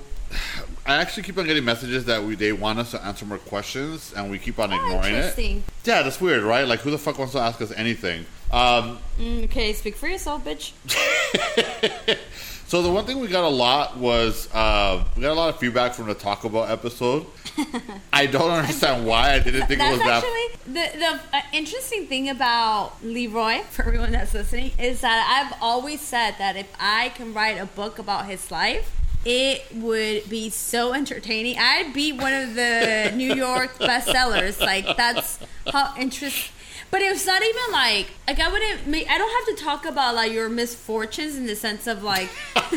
[0.85, 4.13] I actually keep on getting messages that we they want us to answer more questions,
[4.15, 5.17] and we keep on Oh, ignoring it.
[5.17, 5.63] interesting.
[5.83, 6.67] Yeah, that's weird, right?
[6.67, 8.25] Like, who the fuck wants to ask us anything?
[8.51, 10.71] Um, Mm, okay, speak for yourself, bitch.
[12.67, 15.59] so the one thing we got a lot was uh, we got a lot of
[15.59, 17.25] feedback from the Taco Bell episode.
[18.13, 20.23] I don't understand why I didn't think it That's was that.
[20.23, 25.57] actually the the uh, interesting thing about Leroy for everyone that's listening is that I've
[25.61, 30.49] always said that if I can write a book about his life, it would be
[30.49, 31.57] so entertaining.
[31.59, 34.59] I'd be one of the New York bestsellers.
[34.59, 35.39] Like that's
[35.71, 36.55] how interesting.
[36.89, 38.87] But it's not even like like I wouldn't.
[38.87, 42.29] Make, I don't have to talk about like your misfortunes in the sense of like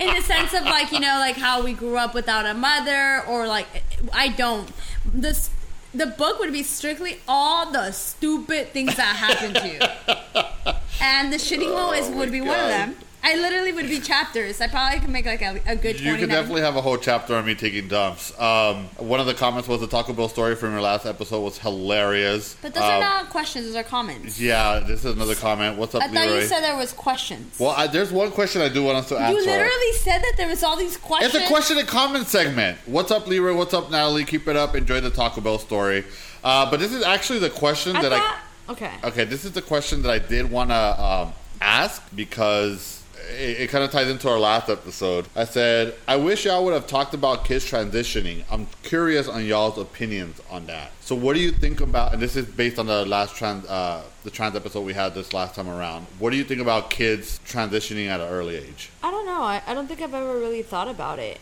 [0.00, 3.22] in the sense of like you know like how we grew up without a mother
[3.26, 3.66] or like
[4.12, 4.70] I don't.
[5.06, 5.48] This
[5.94, 11.36] the book would be strictly all the stupid things that happened to you, and the
[11.36, 12.96] shitting one is Oh would my be one of them.
[13.24, 14.60] I literally would be chapters.
[14.60, 16.00] I probably could make like a, a good.
[16.00, 16.18] You 29.
[16.20, 18.38] could definitely have a whole chapter on me taking dumps.
[18.40, 21.58] Um, one of the comments was the Taco Bell story from your last episode was
[21.58, 22.56] hilarious.
[22.60, 24.40] But those Um, are not questions; those are comments.
[24.40, 25.78] Yeah, this is another comment.
[25.78, 26.40] What's up, I thought Leroy?
[26.40, 27.58] you said there was questions.
[27.60, 29.38] well, I, there's one question I do want us to answer.
[29.38, 31.34] you literally said that there was all these questions.
[31.34, 32.78] It's a question and comment segment.
[32.86, 33.54] What's up, Leroy?
[33.54, 34.24] What's up, Natalie?
[34.24, 34.74] Keep it up.
[34.74, 36.04] Enjoy the Taco Bell story.
[36.42, 38.38] Uh, but this is actually the question I that thought.
[38.70, 38.90] Okay.
[39.02, 39.06] I.
[39.08, 43.70] Okay, this is the question that I did want to um, ask because it, it
[43.70, 45.26] kind of ties into our last episode.
[45.34, 48.44] I said, I wish y'all would have talked about kids transitioning.
[48.50, 50.92] I'm curious on y'all's opinions on that.
[51.00, 52.12] So, what do you think about?
[52.12, 55.32] And this is based on the last trans, uh, the trans episode we had this
[55.32, 56.06] last time around.
[56.18, 58.90] What do you think about kids transitioning at an early age?
[59.02, 59.42] I don't know.
[59.42, 61.38] I, I don't think I've ever really thought about it.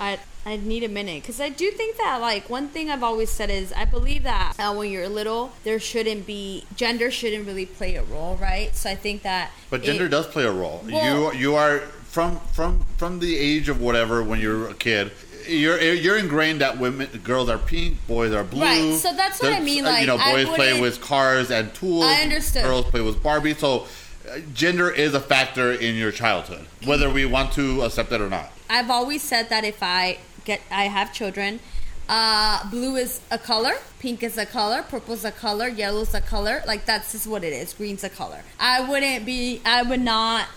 [0.00, 3.30] I I need a minute because I do think that like one thing I've always
[3.30, 7.66] said is I believe that uh, when you're little there shouldn't be gender shouldn't really
[7.66, 8.74] play a role, right?
[8.74, 10.84] So I think that But gender it- does play a role.
[10.90, 15.12] Well- you you are from from from the age of whatever when you're a kid.
[15.46, 18.62] You're you're ingrained that women girls are pink, boys are blue.
[18.62, 21.72] Right, so that's what I mean, uh, like, you know, boys play with cars and
[21.74, 22.04] tools.
[22.04, 22.64] I understood.
[22.64, 23.54] Girls play with Barbie.
[23.54, 23.86] So
[24.30, 28.28] uh, gender is a factor in your childhood, whether we want to accept it or
[28.28, 28.52] not.
[28.68, 31.60] I've always said that if I get I have children,
[32.08, 36.62] uh, blue is a color, pink is a color, purple's a color, yellow's a color.
[36.66, 37.74] Like that's just what it is.
[37.74, 38.42] Green's a color.
[38.58, 39.60] I wouldn't be.
[39.64, 40.48] I would not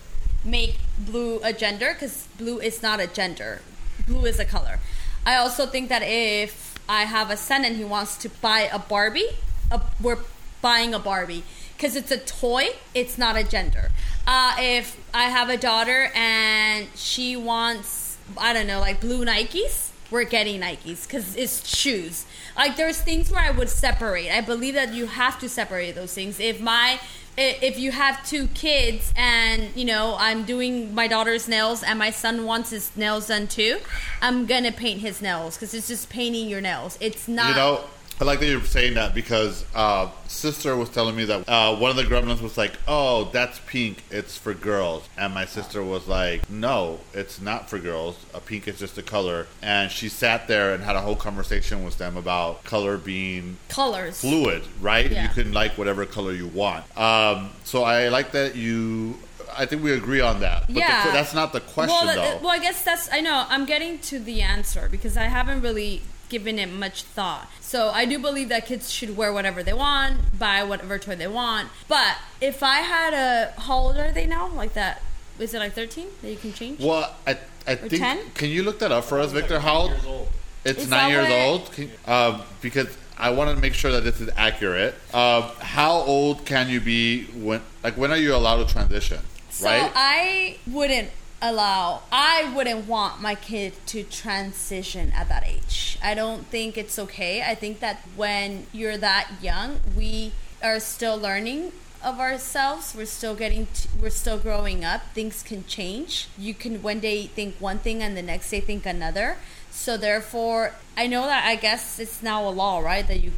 [0.44, 3.62] make blue a gender because blue is not a gender.
[4.08, 4.80] Blue is a color.
[5.26, 8.80] I also think that if I have a son and he wants to buy a
[8.80, 9.30] Barbie,
[9.72, 10.18] a, we're
[10.62, 11.44] buying a Barbie
[11.76, 12.70] because it's a toy.
[12.94, 13.92] It's not a gender.
[14.26, 18.01] Uh, if I have a daughter and she wants,
[18.38, 22.26] I don't know, like blue Nikes, we're getting Nikes because it's shoes.
[22.56, 24.30] Like there's things where I would separate.
[24.30, 26.40] I believe that you have to separate those things.
[26.40, 27.00] If my
[27.38, 32.12] if you have two kids and you know I'm doing my daughter's nails and my
[32.12, 33.80] son wants his nails done too,
[34.22, 36.98] I'm gonna paint his nails because it's just painting your nails.
[37.00, 37.50] It's not.
[37.50, 37.84] You know,
[38.22, 41.90] I like that you're saying that because uh, sister was telling me that uh, one
[41.90, 44.04] of the gremlins was like, "Oh, that's pink.
[44.12, 48.24] It's for girls," and my sister was like, "No, it's not for girls.
[48.36, 51.84] A pink is just a color." And she sat there and had a whole conversation
[51.84, 54.22] with them about color being colors.
[54.22, 55.10] fluid, right?
[55.10, 55.24] Yeah.
[55.24, 56.86] You can like whatever color you want.
[56.96, 59.18] Um, so I like that you.
[59.58, 60.68] I think we agree on that.
[60.68, 61.04] But Yeah.
[61.04, 62.38] que- that's not the question, well, though.
[62.44, 63.12] well, I guess that's.
[63.12, 63.46] I know.
[63.50, 67.48] I'm getting to the answer because I haven't really given it much thought.
[67.60, 71.28] So I do believe that kids should wear whatever they want, buy whatever toy they
[71.28, 71.70] want.
[71.90, 74.48] But if I had a, how old are they now?
[74.48, 75.04] Like that?
[75.38, 76.80] Is it like 13 that you can change?
[76.80, 78.02] well, I, I think.
[78.02, 78.20] 10?
[78.34, 79.60] Can you look that up for us, Victor?
[79.60, 79.92] How old?
[80.08, 80.28] Old.
[80.64, 81.72] It's Is nine years what- old.
[81.74, 84.96] Can, um, because I want to make sure that this is accurate.
[85.14, 87.62] Um, how old can you be when?
[87.84, 89.20] Like, when are you allowed to transition?
[89.50, 89.92] So right?
[89.94, 91.10] I wouldn't
[91.42, 92.04] allow.
[92.12, 95.98] I wouldn't want my kid to transition at that age.
[96.04, 97.42] I don't think it's okay.
[97.42, 101.72] I think that when you're that young, we are still learning
[102.04, 102.94] of ourselves.
[102.96, 103.68] We're still getting.
[103.74, 105.02] To, we're still growing up.
[105.14, 106.28] Things can change.
[106.38, 109.38] You can one day think one thing and the next day think another.
[109.70, 113.08] So therefore, I know that I guess it's now a law, right?
[113.08, 113.32] That you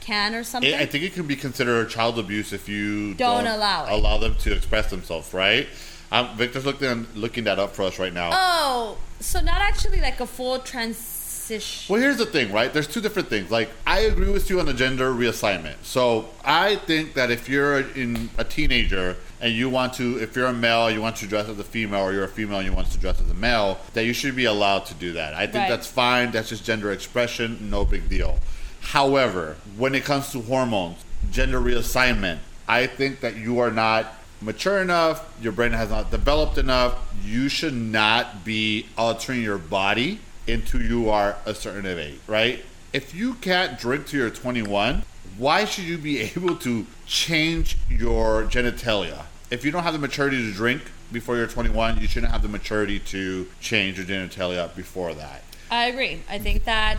[0.00, 0.74] can or something.
[0.74, 3.92] I think it can be considered child abuse if you Don't allow it.
[3.92, 5.68] allow them to express themselves, right?
[6.12, 8.30] Um, Victor's looking looking that up for us right now.
[8.32, 11.92] oh, so not actually like a full transition.
[11.92, 12.72] Well, here's the thing, right?
[12.72, 13.50] There's two different things.
[13.50, 15.74] Like, I agree with you on the gender reassignment.
[15.82, 20.46] So, I think that if you're in a teenager and you want to, if you're
[20.46, 22.72] a male, you want to dress as a female, or you're a female and you
[22.74, 25.34] want to dress as a male, that you should be allowed to do that.
[25.34, 25.68] I think Right.
[25.70, 26.30] that's fine.
[26.30, 27.70] That's just gender expression.
[27.70, 28.38] No big deal.
[28.80, 30.98] However, when it comes to hormones,
[31.30, 36.58] gender reassignment, I think that you are not mature enough, your brain has not developed
[36.58, 36.98] enough.
[37.24, 42.64] You should not be altering your body until you are a certain age, right?
[42.92, 45.02] If you can't drink till you're 21,
[45.38, 49.24] why should you be able to change your genitalia?
[49.50, 52.48] If you don't have the maturity to drink before you're 21, you shouldn't have the
[52.48, 55.42] maturity to change your genitalia before that.
[55.70, 56.22] I agree.
[56.28, 56.96] I think that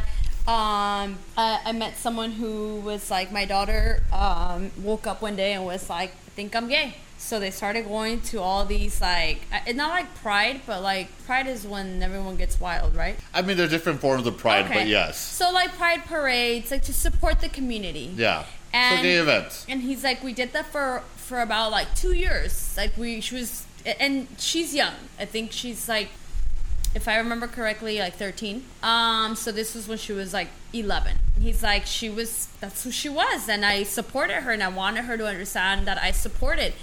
[0.48, 5.54] um, I, I met someone who was like, my daughter um, woke up one day
[5.54, 6.96] and was like, I think I'm gay.
[7.24, 11.48] So they started going to all these like, it's not like pride, but like pride
[11.48, 13.16] is when everyone gets wild, right?
[13.34, 15.20] I mean, there's different forms of pride, but yes.
[15.20, 18.12] So like pride parades, like to support the community.
[18.14, 18.44] Yeah.
[18.74, 19.66] And, so gay events.
[19.70, 22.76] And he's like, we did that for for about like two years.
[22.76, 23.66] Like we, she was,
[24.00, 24.94] and she's young.
[25.18, 26.10] I think she's like
[26.96, 28.64] if I remember correctly, like 13.
[28.84, 31.18] Um, so this was when she was like 11.
[31.40, 33.50] He's like, she was, that's who she was.
[33.50, 36.74] And I supported her and I wanted her to understand that I supported.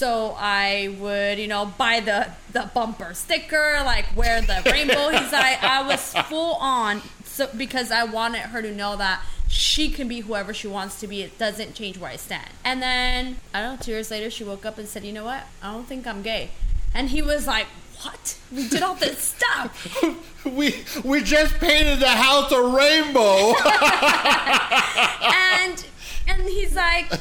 [0.00, 5.10] So I would, you know, buy the, the bumper sticker, like wear the rainbow.
[5.10, 9.90] He's like, I was full on so, because I wanted her to know that she
[9.90, 11.20] can be whoever she wants to be.
[11.20, 12.48] It doesn't change where I stand.
[12.64, 15.26] And then, I don't know, two years later, she woke up and said, you know
[15.26, 15.42] what?
[15.62, 16.52] I don't think I'm gay.
[16.94, 17.66] And he was like,
[18.00, 18.38] what?
[18.50, 20.02] We did all this stuff.
[20.46, 23.52] we we just painted the house a rainbow.
[25.68, 25.84] and
[26.26, 27.12] and he's like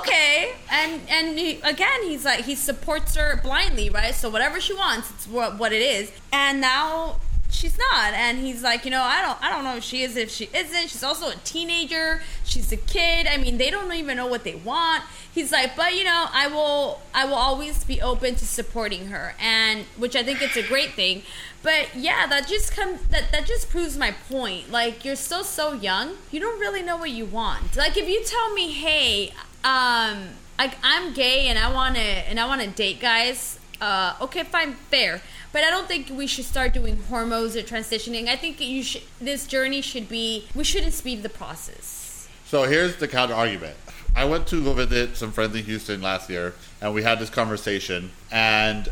[0.00, 4.14] okay and and he, again he's like he supports her blindly right?
[4.14, 6.12] So whatever she wants it's what, what it is.
[6.32, 7.16] And now
[7.56, 8.12] she's not.
[8.12, 10.48] And he's like you know i don't i don't know if she is if she
[10.54, 10.90] isn't.
[10.90, 12.22] She's also a teenager.
[12.44, 13.26] She's a kid.
[13.26, 15.04] I mean they don't even know what they want.
[15.32, 19.34] He's like but you know i will i will always be open to supporting her.
[19.40, 21.22] And which i think it's a great thing.
[21.62, 24.70] But yeah that just comes that that just proves my point.
[24.70, 26.16] Like you're still so young.
[26.30, 27.76] You don't really know what you want.
[27.76, 29.32] Like if you tell me hey
[29.64, 34.14] um like i'm gay and i want to and i want to date guys uh
[34.20, 35.20] okay fine fair
[35.56, 38.28] but I don't think we should start doing hormones or transitioning.
[38.28, 39.00] I think you should.
[39.18, 40.46] This journey should be.
[40.54, 42.28] We shouldn't speed the process.
[42.44, 43.74] So here's the counter argument.
[44.14, 47.30] I went to go visit some friends in Houston last year, and we had this
[47.30, 48.10] conversation.
[48.30, 48.90] And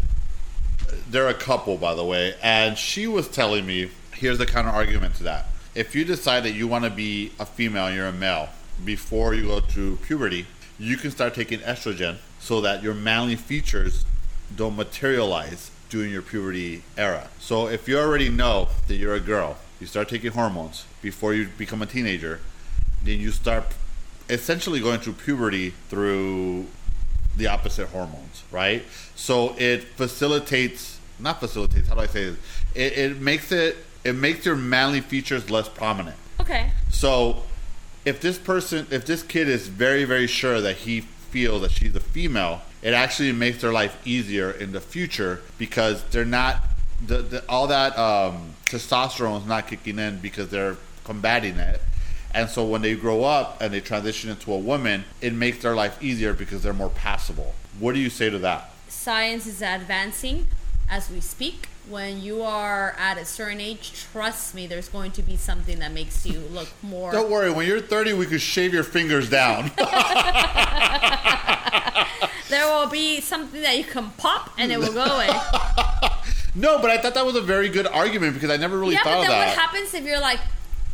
[1.11, 2.35] they're a couple, by the way.
[2.43, 5.49] And she was telling me, here's the counter argument to that.
[5.75, 8.49] If you decide that you want to be a female, you're a male
[8.83, 10.47] before you go through puberty,
[10.79, 14.07] you can start taking estrogen so that your manly features
[14.57, 17.29] don't materialize during your puberty era.
[17.39, 21.47] So if you already know that you're a girl, you start taking hormones before you
[21.57, 22.41] become a teenager,
[23.05, 23.65] then you start
[24.29, 26.67] essentially going through puberty through
[27.37, 28.83] the opposite hormones, right?
[29.15, 32.39] So it facilitates, not facilitates, how do I say this?
[32.75, 36.17] It, it makes it, it makes your manly features less prominent.
[36.41, 36.73] Okay.
[36.91, 37.45] So
[38.05, 41.95] if this person, if this kid is very, very sure that he feels that she's
[41.95, 46.63] a female, it actually makes their life easier in the future because they're not
[47.05, 51.81] the, the all that um, testosterone is not kicking in because they're combating it.
[52.35, 55.75] And so when they grow up and they transition into a woman, it makes their
[55.75, 57.55] life easier because they're more passable.
[57.79, 58.71] What do you say to that?
[58.89, 60.47] Science is advancing
[60.91, 61.69] as we speak.
[61.89, 65.93] When you are at a certain age, trust me, there's going to be something that
[65.93, 67.13] makes you look more.
[67.13, 69.71] Don't worry, when you're 30, we could shave your fingers down.
[72.55, 75.29] there will be something that you can pop and it will go away.
[76.55, 79.03] no, but I thought that was a very good argument because I never really yeah,
[79.03, 79.49] thought but of that.
[79.49, 80.41] what happens if you're like,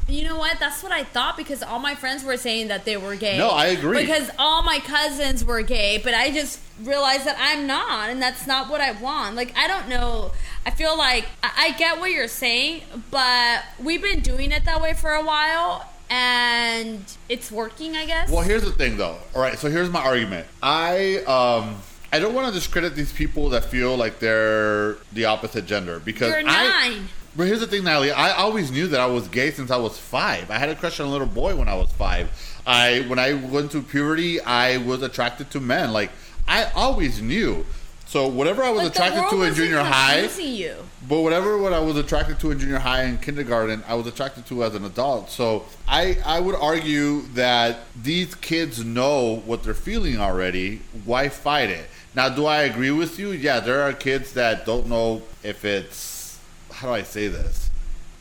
[0.08, 0.58] you know what?
[0.58, 3.38] That's what I thought because all my friends were saying that they were gay.
[3.38, 4.00] No, I agree.
[4.00, 8.46] Because all my cousins were gay, but I just realized that I'm not, and that's
[8.46, 9.36] not what I want.
[9.36, 10.32] Like, I don't know.
[10.66, 14.80] I feel like I, I get what you're saying, but we've been doing it that
[14.80, 18.30] way for a while, and it's working, I guess.
[18.30, 19.16] Well, here's the thing, though.
[19.34, 20.46] All right, so here's my argument.
[20.62, 21.76] I um,
[22.12, 26.30] I don't want to discredit these people that feel like they're the opposite gender because
[26.30, 26.88] You're I.
[26.88, 27.08] nine.
[27.36, 28.10] But here's the thing, Natalie.
[28.10, 30.50] I always knew that I was gay since I was five.
[30.50, 32.28] I had a crush on a little boy when I was five.
[32.66, 35.92] I when I went through puberty, I was attracted to men.
[35.92, 36.10] Like
[36.48, 37.64] I always knew.
[38.06, 40.74] So whatever I was But attracted to in junior high, you.
[41.08, 44.46] But whatever what I was attracted to in junior high and kindergarten, I was attracted
[44.46, 45.30] to as an adult.
[45.30, 50.82] So I I would argue that these kids know what they're feeling already.
[51.04, 51.88] Why fight it?
[52.14, 53.30] Now, do I agree with you?
[53.30, 56.38] Yeah, there are kids that don't know if it's
[56.72, 57.70] how do I say this?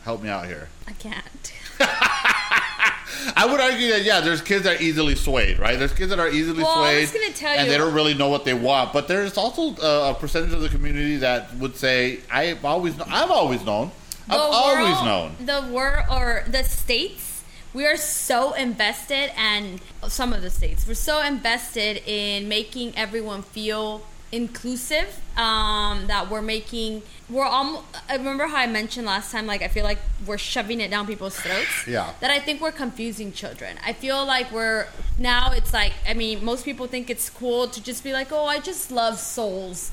[0.03, 0.69] Help me out here.
[0.87, 1.53] I can't.
[3.35, 5.77] I would argue that yeah, there's kids that are easily swayed, right?
[5.77, 7.93] There's kids that are easily Well, I swayed, was gonna tell and you- they don't
[7.93, 8.93] really know what they want.
[8.93, 13.07] But there's also uh, a percentage of the community that would say, "I've always, kn-
[13.11, 13.91] I've always known,
[14.27, 17.41] I've The always known." The world or the states,
[17.73, 23.43] we are so invested, and some of the states, we're so invested in making everyone
[23.43, 25.19] feel inclusive.
[25.37, 27.01] Um, that we're making.
[27.29, 29.45] We're all I remember how I mentioned last time.
[29.47, 31.87] Like I feel like we're shoving it down people's throats.
[31.87, 32.13] Yeah.
[32.19, 33.77] That I think we're confusing children.
[33.85, 34.87] I feel like we're
[35.17, 35.51] now.
[35.51, 38.59] It's like I mean, most people think it's cool to just be like, oh, I
[38.59, 39.91] just love souls.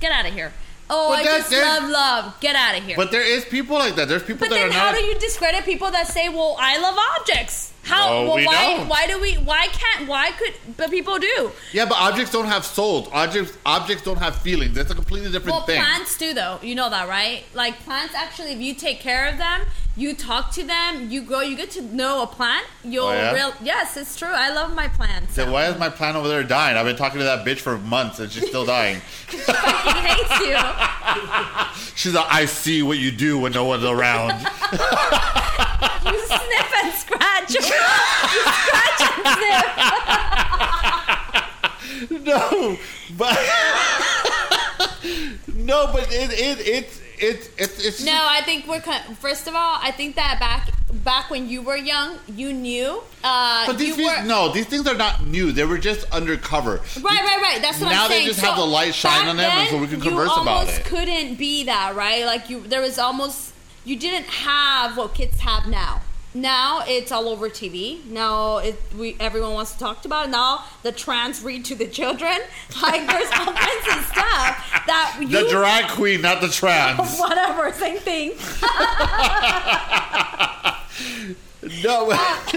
[0.00, 0.52] Get out of here.
[0.88, 2.40] Oh, But I that- just love love.
[2.40, 2.96] Get out of here.
[2.96, 4.08] But there is people like that.
[4.08, 4.98] There's people But that then, are how not.
[4.98, 7.72] do you discredit people that say, "Well, I love objects"?
[7.82, 8.08] How?
[8.08, 8.54] No, well, we why?
[8.76, 8.88] don't.
[8.88, 9.34] Why do we?
[9.34, 10.08] Why can't?
[10.08, 10.54] Why could?
[10.76, 11.50] But people do.
[11.72, 13.08] yeah, but objects don't have souls.
[13.12, 14.74] Objects objects don't have feelings.
[14.74, 15.80] That's a completely different Well, thing.
[15.82, 16.58] plants do though.
[16.62, 17.44] You know that, right?
[17.52, 19.62] Like plants, actually, if you take care of them,
[19.96, 22.66] you talk to them, you go, you get to know a plant.
[22.84, 23.32] You'll Oh, yeah?
[23.34, 23.52] real.
[23.62, 24.28] Yes, it's true.
[24.30, 25.34] I love my plants.
[25.36, 26.76] Then why is my plant over there dying?
[26.76, 29.00] I've been talking to that bitch for months and she's still dying.
[29.30, 30.58] She hates you.
[31.96, 34.32] She's like, I see what you do when no one's around.
[36.06, 37.54] You sniff and scratch.
[37.54, 39.26] you scratch and
[42.10, 42.24] sniff.
[42.24, 42.76] no,
[43.16, 43.36] but
[45.54, 48.80] no, but it it it's it's it's it's No, I think we're.
[49.20, 50.70] First of all, I think that back
[51.04, 53.02] back when you were young, you knew.
[53.22, 55.52] Uh, But these things, were, no, these things are not new.
[55.52, 56.80] They were just undercover.
[57.00, 57.58] Right, right, right.
[57.60, 58.22] That's what Now I'm saying.
[58.22, 60.30] Now they just have the light shine on them, and so we can you converse
[60.32, 60.84] about almost it.
[60.86, 62.24] couldn't be that, right?
[62.24, 63.52] Like you, there was almost
[63.84, 66.02] you didn't have what kids have now.
[66.36, 68.04] Now it's all over TV.
[68.04, 70.30] Now it, we everyone wants to talk about it.
[70.30, 72.36] Now the trans read to the children.
[72.82, 76.98] Like there's all kinds of stuff that you The drag queen, not the trans.
[77.18, 78.30] whatever same thing.
[81.82, 82.52] no, ah.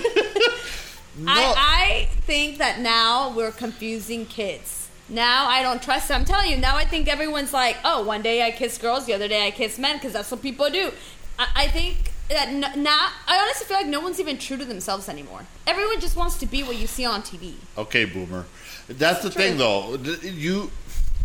[1.18, 1.32] no.
[1.32, 4.90] I, I think that now we're confusing kids.
[5.08, 6.20] Now I don't trust them.
[6.20, 9.14] I'm telling you, now I think everyone's like, oh, one day I kiss girls, the
[9.14, 10.92] other day I kiss men, because that's what people do.
[11.40, 14.66] I, I think that n- now, I honestly feel like no one's even true to
[14.66, 15.46] themselves anymore.
[15.68, 17.54] Everyone just wants to be what you see on TV.
[17.78, 18.46] Okay, boomer.
[18.88, 19.42] That's the True.
[19.42, 19.96] thing, though.
[20.24, 20.72] You,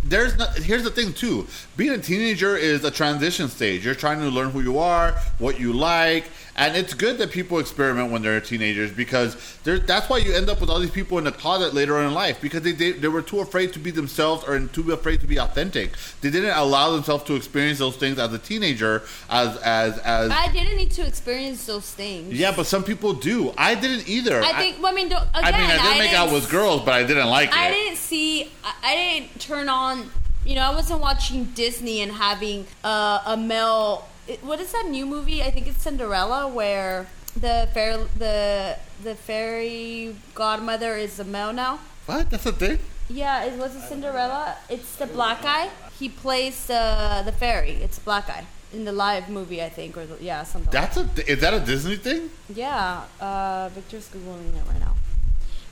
[0.02, 0.56] there's not.
[0.58, 1.46] Here's the thing, too.
[1.76, 3.84] Being a teenager is a transition stage.
[3.84, 6.24] You're trying to learn who you are, what you like,
[6.56, 10.60] and it's good that people experiment when they're teenagers because that's why you end up
[10.60, 13.08] with all these people in the closet later on in life because they, they they
[13.08, 15.92] were too afraid to be themselves or too afraid to be authentic.
[16.20, 20.30] They didn't allow themselves to experience those things as a teenager, as as as.
[20.30, 22.32] I didn't need to experience those things.
[22.32, 23.52] yeah, but some people do.
[23.58, 24.42] I didn't either.
[24.42, 26.94] I think, well, I mean, again, I mean, I didn't make out with girls, but
[26.94, 27.72] I didn't like I it.
[27.72, 28.50] didn't see.
[28.64, 30.10] I, I didn't turn on.
[30.44, 34.06] You know, I wasn't watching Disney and having uh, a male.
[34.28, 35.42] It- What is that new movie?
[35.42, 37.06] I think it's Cinderella, where
[37.36, 41.80] the fair the the fairy godmother is a male now.
[42.06, 42.30] What?
[42.30, 42.78] That's a thing.
[43.08, 44.56] Yeah, it was it Cinderella.
[44.68, 45.68] It's the black guy.
[45.98, 47.72] He plays the the fairy.
[47.82, 50.72] It's a black guy in the live movie, I think, or the, yeah, something.
[50.72, 51.30] like That's a.
[51.32, 52.30] Is that a Disney thing?
[52.48, 54.94] yeah, uh, Victor's googling it right now.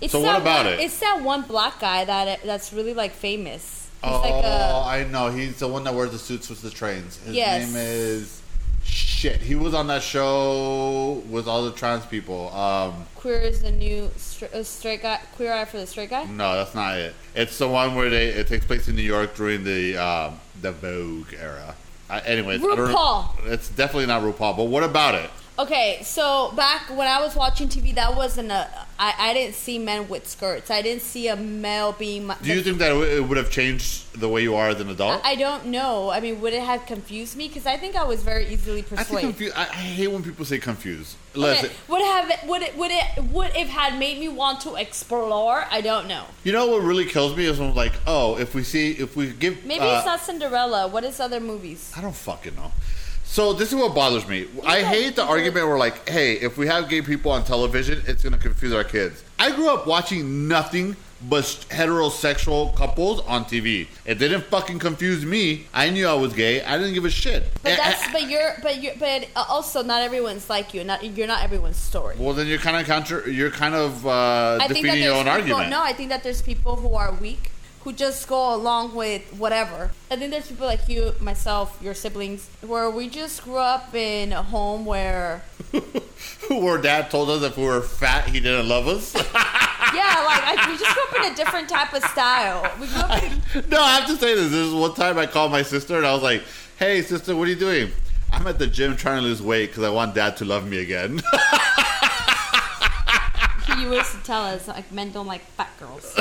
[0.01, 0.81] It's So what about one, it?
[0.81, 3.89] It's that one black guy that that's really like famous.
[4.03, 5.31] He's oh, like a I know.
[5.31, 7.19] He's the one that wears the suits with the trains.
[7.25, 7.67] His Yes.
[7.69, 8.42] name is.
[8.85, 9.41] Shit.
[9.41, 12.49] He was on that show with all the trans people.
[12.55, 15.21] Um, queer is the new stra- uh, straight guy.
[15.37, 16.25] Queer eye for the straight guy.
[16.25, 17.15] no, that's not it.
[17.35, 20.73] It's the one where they it takes place in New York during the um, the
[20.73, 21.75] Vogue era.
[22.11, 23.47] Uh, anyways, I don't- RuPaul.
[23.47, 24.57] It's definitely not RuPaul.
[24.57, 25.31] But what about it?
[25.59, 28.69] Okay, so back when I was watching TV, that wasn't a.
[28.99, 30.71] I, I didn't see men with skirts.
[30.71, 32.27] I didn't see a male being.
[32.27, 34.89] my- Do you think that it would have changed the way you are as an
[34.89, 35.21] adult?
[35.25, 36.11] I don't know.
[36.11, 37.49] I mean, would it have confused me?
[37.49, 39.21] Because I think I was very easily I, think persuaded.
[39.37, 41.17] confu- I, I hate when people say confused.
[41.33, 44.77] Okay, Listen, would have would it would it would it had made me want to
[44.77, 45.67] explore?
[45.71, 46.25] I don't know.
[46.45, 49.31] you know what really kills me is when like, oh, if we see, if we
[49.33, 50.89] give, Maybe uh, it's not Cinderella.
[50.89, 51.93] What is other movies?
[51.97, 52.73] I don't fucking know.
[53.33, 54.47] So this is what bothers me.
[54.67, 58.23] I hate the argument where like, hey, if we have gay people on television, it's
[58.23, 59.25] gonna confuse our kids.
[59.39, 60.97] I grew up watching nothing
[61.31, 63.87] but heterosexual couples on TV.
[64.05, 65.65] It didn't fucking confuse me.
[65.73, 66.63] I knew I was gay.
[66.63, 67.51] I didn't give a shit.
[67.63, 70.85] But Eh, that's eh, but you're but you're but also not everyone's like you.
[70.85, 72.17] Not you're not everyone's story.
[72.19, 73.27] well, then you're kind of counter.
[73.31, 75.71] You're kind of uh, I think that defeating your own people, argument.
[75.71, 77.52] No, I think that there's people who are weak
[77.85, 79.91] who just go along with whatever.
[80.11, 84.33] I think there's people like you, myself, your siblings, where we just grew up in
[84.33, 85.43] a home where
[86.51, 89.15] Where dad told us if we were fat, he didn't love us.
[89.15, 92.71] yeah, like I, we just grew up in a different type of style.
[92.81, 94.51] We grew up in no, I have to say this.
[94.51, 96.43] This is one time I called my sister and I was like,
[96.79, 97.91] "Hey, sister, what are you doing?"
[98.33, 100.79] I'm at the gym trying to lose weight because I want dad to love me
[100.79, 101.23] again.
[103.67, 106.19] he used to tell us like men don't like fat girls.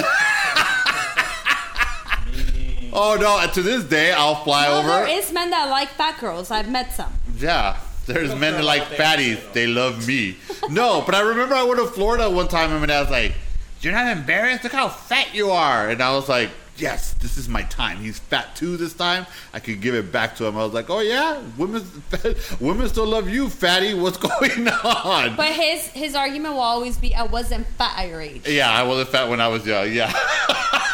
[2.93, 3.45] Oh no!
[3.51, 4.87] To this day, I'll fly No, over.
[4.87, 6.51] there is men that like fat girls.
[6.51, 7.11] I've met some.
[7.37, 9.39] yeah, there's men that like fatties.
[9.53, 10.37] They love me.
[10.69, 13.33] no, but I remember I went to Florida one time and my dad was like,
[13.81, 14.63] "You're not embarrassed?
[14.63, 17.97] Look how fat you are." And I was like, yes, this is my time.
[17.97, 19.27] He's fat too this time.
[19.53, 20.57] I could give it back to him.
[20.57, 21.85] I was like, oh yeah, women,
[22.59, 23.93] women still love you, fatty.
[23.93, 25.35] What's going on?
[25.35, 28.83] But his his argument will always be, "I wasn't fat at your age." yeah, I
[28.83, 29.91] wasn't fat when I was young.
[29.91, 30.11] Yeah.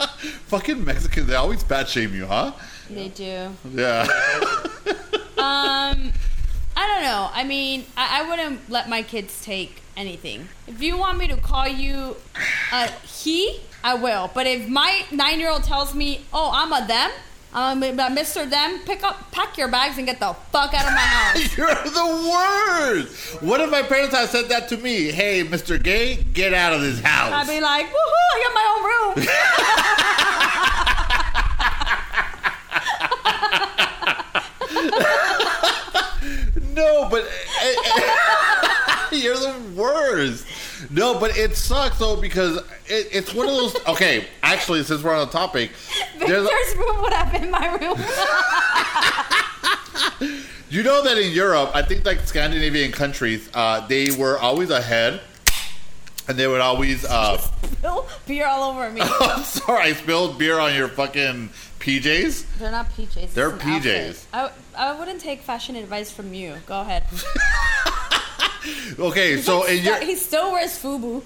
[0.48, 2.52] Fucking Mexicans, they always fat shame you, huh?
[2.88, 3.50] They do.
[3.72, 4.06] Yeah.
[5.40, 6.12] Um,
[6.76, 7.30] I don't know.
[7.32, 10.48] I mean, I, I wouldn't let my kids take anything.
[10.66, 12.16] If you want me to call you
[12.72, 14.30] a he, I will.
[14.34, 17.10] But if my nine year old tells me, "Oh, I'm a them,"
[17.52, 18.48] I'm a Mr.
[18.48, 21.56] Them, pick up, pack your bags, and get the fuck out of my house.
[21.56, 23.42] You're the worst.
[23.42, 25.10] What if my parents had said that to me?
[25.10, 25.82] Hey, Mr.
[25.82, 27.32] Gay, get out of this house.
[27.32, 28.34] I'd be like, "Woohoo!
[28.34, 28.84] I got my own
[29.18, 29.26] room."
[36.74, 37.24] No, but
[37.62, 40.46] eh, eh, you're the worst.
[40.88, 42.56] No, but it sucks though because
[42.86, 43.76] it, it's one of those.
[43.90, 45.72] Okay, actually, since we're on the topic,
[46.18, 47.98] there's Victor's room would have been my room.
[50.70, 55.20] you know that in Europe, I think like Scandinavian countries, uh, they were always ahead,
[56.28, 57.04] and they would always.
[57.04, 57.38] Uh,
[57.80, 59.00] Spill beer all over me.
[59.02, 61.50] I'm sorry, I spilled beer on your fucking
[61.80, 62.44] PJs.
[62.58, 63.32] They're not PJs.
[63.34, 63.82] They're outfit.
[63.82, 64.24] PJs.
[64.32, 66.56] I, I wouldn't take fashion advice from you.
[66.66, 67.04] Go ahead.
[68.98, 71.22] Okay, so in your, he still wears FUBU.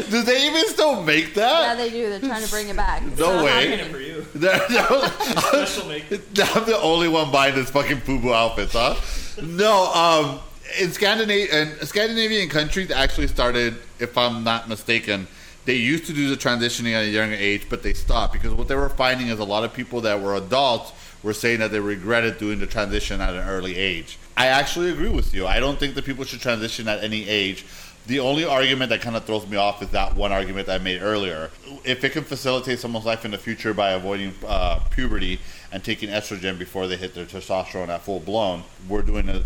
[0.10, 1.62] do they even still make that?
[1.62, 2.08] Yeah, they do.
[2.10, 3.02] They're trying to bring it back.
[3.04, 3.54] It's No not way.
[3.68, 3.92] Making happening.
[3.92, 4.26] for you.
[4.34, 6.04] They're- Special make.
[6.12, 8.94] I'm the only one buying this fucking FUBU outfits, huh?
[9.42, 10.40] No, um,
[10.80, 15.26] in Scandinavian, Scandinavian countries actually started, if I'm not mistaken,
[15.64, 18.68] they used to do the transitioning at a younger age, but they stopped because what
[18.68, 20.92] they were finding is a lot of people that were adults
[21.22, 24.18] were saying that they regretted doing the transition at an early age.
[24.36, 25.46] I actually agree with you.
[25.46, 27.64] I don't think that people should transition at any age.
[28.06, 30.82] The only argument that kind of throws me off is that one argument that I
[30.82, 31.50] made earlier.
[31.84, 35.38] If it can facilitate someone's life in the future by avoiding uh, puberty
[35.70, 39.44] and taking estrogen before they hit their testosterone at full blown, we're doing it.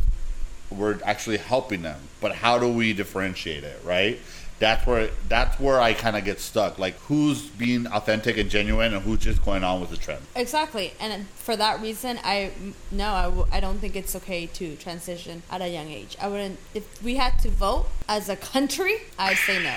[0.70, 2.01] We're actually helping them.
[2.20, 4.18] But how do we differentiate it, right?
[4.61, 6.79] That's where that's where I kind of get stuck.
[6.79, 10.23] Like, who's being authentic and genuine, and who's just going on with the trend?
[10.37, 12.53] Exactly, and for that reason, I
[12.91, 16.17] no, I, w- I don't think it's okay to transition at a young age.
[16.21, 16.59] I wouldn't.
[16.73, 19.77] If we had to vote as a country, I'd say no.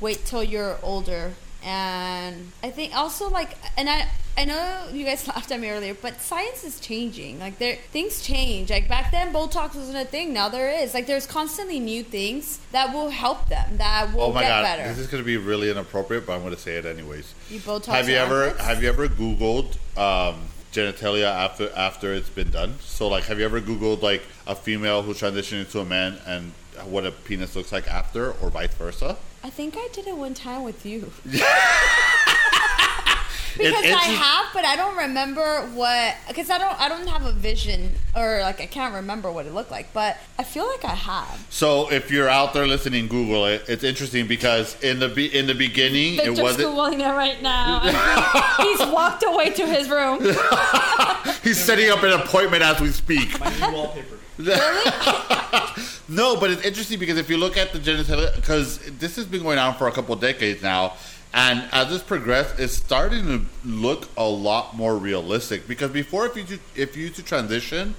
[0.00, 4.06] Wait till you're older, and I think also like, and I
[4.36, 7.38] I know you guys laughed at me earlier, but science is changing.
[7.38, 8.70] Like there, things change.
[8.70, 10.32] Like back then, Botox wasn't a thing.
[10.32, 10.92] Now there is.
[10.94, 13.76] Like there's constantly new things that will help them.
[13.78, 14.88] That will Oh my get god, better.
[14.88, 17.32] this is going to be really inappropriate, but I'm going to say it anyways.
[17.50, 17.86] you Botox.
[17.86, 20.40] have you ever have you ever googled um,
[20.72, 25.02] genitalia after after it's been done so like have you ever googled like a female
[25.02, 26.50] who's transitioning into a man and
[26.90, 30.32] what a penis looks like after or vice versa I think I did it one
[30.32, 31.12] time with you.
[33.56, 36.16] It's Because I have, but I don't remember what.
[36.26, 39.54] Because I don't, I don't have a vision, or like I can't remember what it
[39.54, 39.92] looked like.
[39.92, 41.46] But I feel like I have.
[41.50, 45.46] so if you're out there listening google it it's interesting because in the be- in
[45.46, 47.78] the beginning Victor's it wasn't googling it right now.
[48.64, 50.20] He's walked away to his room.
[51.44, 54.18] he's setting up an appointment as we speak My new wallpaper.
[56.06, 59.42] No, but it's interesting because if you look at the genitalia, because this has been
[59.42, 60.92] going on for a couple of decades now,
[61.32, 65.66] and as this progressed, it's starting to look a lot more realistic.
[65.66, 67.94] Because before, if you do- if you used to transition,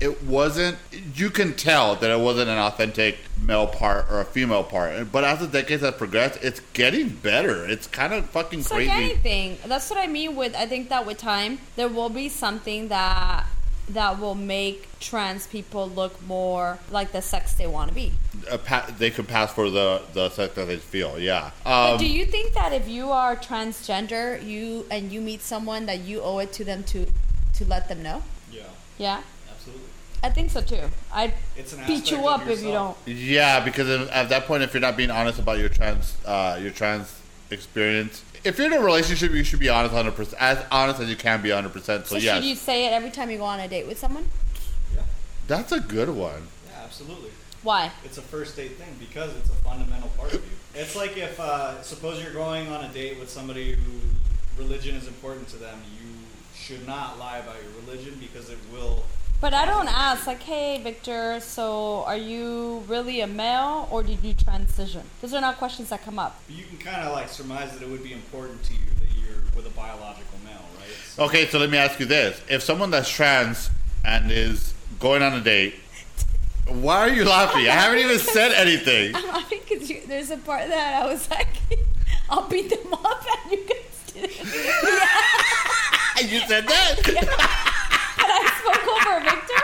[0.00, 0.76] it wasn't.
[1.14, 5.10] You can tell that it wasn't an authentic male part or a female part.
[5.10, 7.64] But as the decades have progressed, it's getting better.
[7.64, 8.90] It's kind of fucking It's crazy.
[8.90, 9.56] like anything.
[9.66, 10.54] That's what I mean with.
[10.54, 13.46] I think that with time, there will be something that
[13.88, 18.12] that will make trans people look more like the sex they want to be.
[18.50, 21.18] A pa- they can pass for the the sex that they feel.
[21.18, 21.50] Yeah.
[21.64, 25.86] But Um, do you think that if you are transgender, you and you meet someone
[25.86, 27.06] that you owe it to them to
[27.54, 28.22] to let them know?
[28.52, 28.62] Yeah,
[28.98, 29.20] Yeah,
[29.50, 29.84] absolutely.
[30.22, 30.90] I think so too.
[31.12, 32.96] I'd It's an beat you up if you don't.
[33.06, 36.58] Yeah, because if- at that point, if you're not being honest about your trans, uh,
[36.60, 37.12] your trans
[37.50, 41.08] experience, if you're in a relationship, you should be honest 100 percent, as honest as
[41.10, 42.06] you can be 100 percent.
[42.06, 43.98] So, So yes, should you say it every time you go on a date with
[43.98, 44.28] someone?
[44.94, 45.02] Yeah,
[45.48, 46.46] that's a good one.
[46.68, 47.30] yeah, absolutely.
[47.62, 47.90] Why?
[48.04, 50.50] It's a first date thing because it's a fundamental part of you.
[50.80, 55.08] It's like if, uh, suppose you're going on a date with somebody who religion is
[55.08, 56.08] important to them, you
[56.54, 59.04] should not lie about your religion because it will.
[59.38, 64.24] But I don't ask like, hey Victor, so are you really a male or did
[64.24, 65.02] you transition?
[65.20, 66.40] Those are not questions that come up.
[66.48, 69.42] You can kind of like surmise that it would be important to you that you're
[69.54, 70.88] with a biological male, right?
[71.14, 73.70] So Okay, so let me ask you this: If someone that's trans
[74.06, 75.74] and is going on a date,
[76.66, 77.68] why are you laughing?
[77.68, 79.14] I haven't even said anything.
[79.16, 81.48] I'm laughing because there's a part that I was like,
[82.30, 83.76] I'll beat them up and you can.
[86.26, 86.96] you said that.
[87.04, 87.75] But
[88.68, 89.62] I spoke over Victor,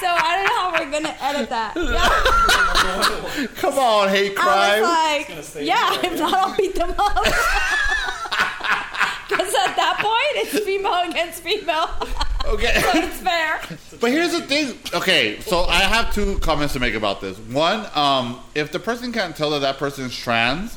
[0.00, 1.74] so I don't know how we're gonna edit that.
[1.76, 3.46] Yeah.
[3.60, 4.82] Come on, hate I crime.
[4.82, 7.24] was like, yeah, there, if not, I'll beat them up.
[9.26, 11.88] Because at that point, it's female against female.
[12.46, 12.80] okay.
[12.80, 13.60] so it's fair.
[13.98, 14.78] But here's the thing.
[14.92, 17.38] Okay, so I have two comments to make about this.
[17.38, 20.76] One, um, if the person can't tell that that person is trans,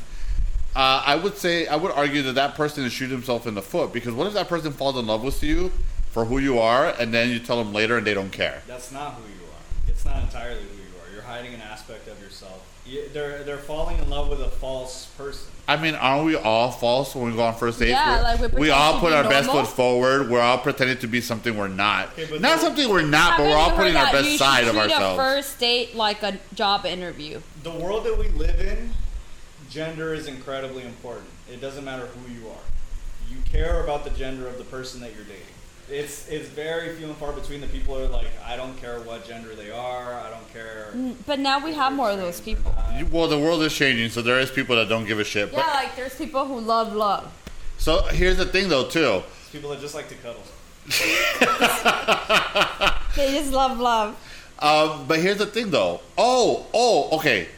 [0.74, 3.62] uh, I would say I would argue that that person is shooting himself in the
[3.62, 5.72] foot because what if that person falls in love with you
[6.18, 8.60] for who you are, and then you tell them later and they don't care?
[8.66, 9.88] That's not who you are.
[9.90, 11.14] It's not entirely who you are.
[11.14, 12.64] You're hiding an aspect of yourself.
[12.84, 15.48] You, they're they're falling in love with a false person.
[15.68, 17.90] I mean, aren't we all false when we go on first dates?
[17.90, 20.28] Yeah, We're- like we we all put be our best foot forward.
[20.28, 22.18] We're all pretending to be something we're not.
[22.18, 24.76] Okay, not something we're not, but we're all putting our best you side should of
[24.76, 25.20] ourselves.
[25.20, 27.40] a first date like a job interview.
[27.62, 28.90] The world that we live in,
[29.70, 31.28] gender is incredibly important.
[31.52, 32.66] It doesn't matter who you are.
[33.30, 35.44] You care about the gender of the person that you're dating.
[35.90, 39.00] It's it's very few and far between the people who are like, I don't care
[39.00, 40.12] what gender they are.
[40.14, 40.92] I don't care.
[41.26, 42.74] But now we have more of those people.
[43.10, 45.50] Well, the world is changing, so there is people that don't give a shit.
[45.50, 47.32] Yeah, But like there's people who love love.
[47.78, 49.22] so here's the thing, though, too.
[49.40, 50.42] It's people that just like to cuddle.
[53.16, 54.16] They just love love.
[54.60, 56.00] Um, but here's the thing, though.
[56.16, 57.48] Oh, oh, okay.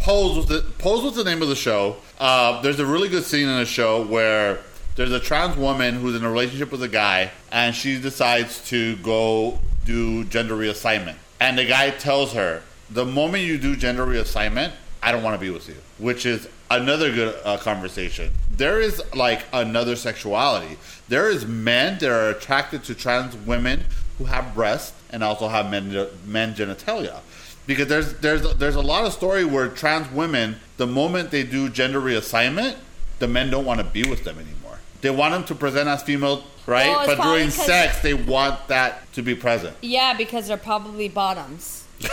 [0.00, 1.96] Pose was the Pose was the name of the show.
[2.18, 4.60] Uh, there's a really good scene in the show where
[4.94, 8.96] there's a trans woman who's in a relationship with a guy, and she decides to
[8.96, 11.16] go do gender reassignment.
[11.40, 14.72] And the guy tells her, "The moment you do gender reassignment,
[15.02, 18.32] I don't want to be with you," which is another good uh, conversation.
[18.54, 20.78] There is like another sexuality.
[21.08, 23.84] There is men that are attracted to trans women
[24.18, 27.20] who have breasts and also have men men genitalia.
[27.66, 31.68] Because there's there's there's a lot of story where trans women, the moment they do
[31.68, 32.76] gender reassignment,
[33.18, 34.61] the men don't want to be with them anymore.
[35.02, 36.86] They want them to present as female, right?
[36.88, 39.76] Well, but during sex, they want that to be present.
[39.82, 41.84] Yeah, because they're probably bottoms.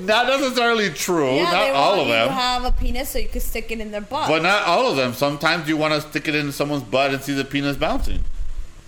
[0.00, 1.34] Not necessarily true.
[1.36, 2.28] yeah, not they all want of them.
[2.28, 4.28] to have a penis so you could stick it in their butt.
[4.28, 5.12] But not all of them.
[5.12, 8.24] Sometimes you want to stick it in someone's butt and see the penis bouncing.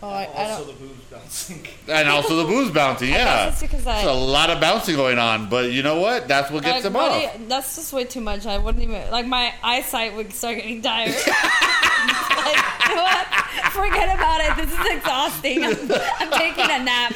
[0.02, 0.96] oh, I, I also don't.
[1.22, 1.66] Bouncing.
[1.88, 3.48] And also the booze bouncing, yeah.
[3.48, 6.28] it's because I- There's a lot of bouncing going on, but you know what?
[6.28, 7.22] That's what gets Like, them what off.
[7.40, 8.46] you- that's just way too much.
[8.46, 11.08] I wouldn't even like my eyesight would start getting tired.
[11.16, 13.26] like, you know what?
[13.72, 14.56] Forget about it.
[14.56, 15.64] This is exhausting.
[15.64, 17.12] I'm, I'm taking a nap.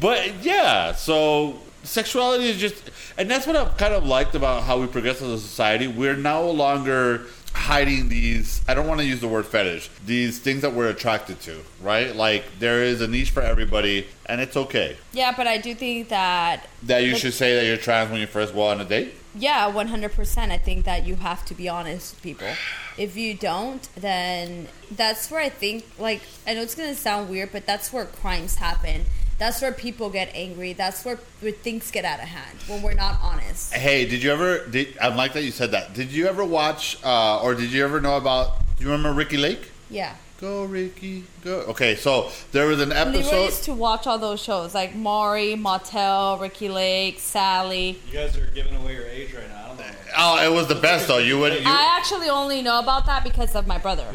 [0.00, 4.78] But yeah, so sexuality is just, and that's what I've kind of liked about how
[4.80, 5.88] we progress as a society.
[5.88, 7.26] We're no longer
[7.58, 11.40] hiding these, I don't want to use the word fetish, these things that we're attracted
[11.42, 12.14] to, right?
[12.14, 14.96] Like there is a niche for everybody, and it's okay.
[15.12, 18.20] Yeah, but I do think that That you But- should say that you're trans when
[18.20, 19.14] you first go on a date.
[19.34, 20.50] Yeah, 100%.
[20.50, 22.48] I think that you have to be honest with people.
[22.96, 27.28] If you don't, then that's where I think, like, I know it's going to sound
[27.28, 29.04] weird, but that's where crimes happen.
[29.38, 30.72] That's where people get angry.
[30.72, 33.72] That's where, where things get out of hand when we're not honest.
[33.72, 34.66] Hey, did you ever?
[34.66, 35.94] Did, I like that you said that.
[35.94, 38.58] Did you ever watch, uh, or did you ever know about?
[38.76, 39.70] Do you remember Ricki Lake?
[39.90, 40.14] Yeah.
[40.40, 41.62] Go Ricky, go.
[41.62, 43.44] Okay, so there was an Leroy episode.
[43.46, 47.98] used to watch all those shows like Maury, Montel, Ricki Lake, Sally.
[48.06, 49.64] You guys are giving away your age right now.
[49.64, 49.84] I don't know.
[50.16, 51.18] Oh, it was the best though.
[51.18, 51.54] You would.
[51.54, 54.06] You, I actually only know about that because of my brother.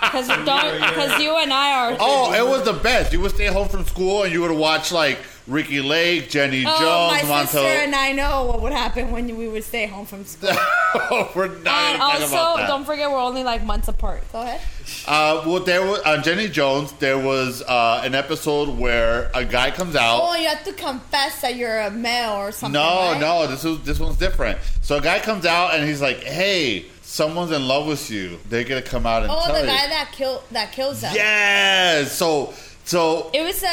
[0.00, 1.96] Because don't, because you and I are.
[2.00, 3.12] oh, it was the best.
[3.12, 7.08] You would stay home from school and you would watch like Ricki Lake, Jenny Oh,
[7.10, 7.84] my Jones, sister Montel.
[7.84, 10.50] and I know what would happen when we would stay home from school.
[11.34, 12.68] we're not And also, about that.
[12.68, 14.22] don't forget we're only like months apart.
[14.32, 14.60] Go ahead.
[15.06, 16.92] Uh, well, there was on Jenny Jones.
[16.92, 20.20] There was uh, an episode where a guy comes out.
[20.22, 22.74] Oh, you have to confess that you're a male or something.
[22.80, 23.20] No, right?
[23.20, 24.58] no, this is this one's different.
[24.82, 26.86] So a guy comes out and he's like, "Hey,
[27.18, 28.38] someone's in love with you.
[28.48, 31.12] They're gonna come out and Oh, tell the you." guy that killed that kills them.
[31.14, 32.12] yes.
[32.12, 32.54] So
[32.84, 33.68] so It was a,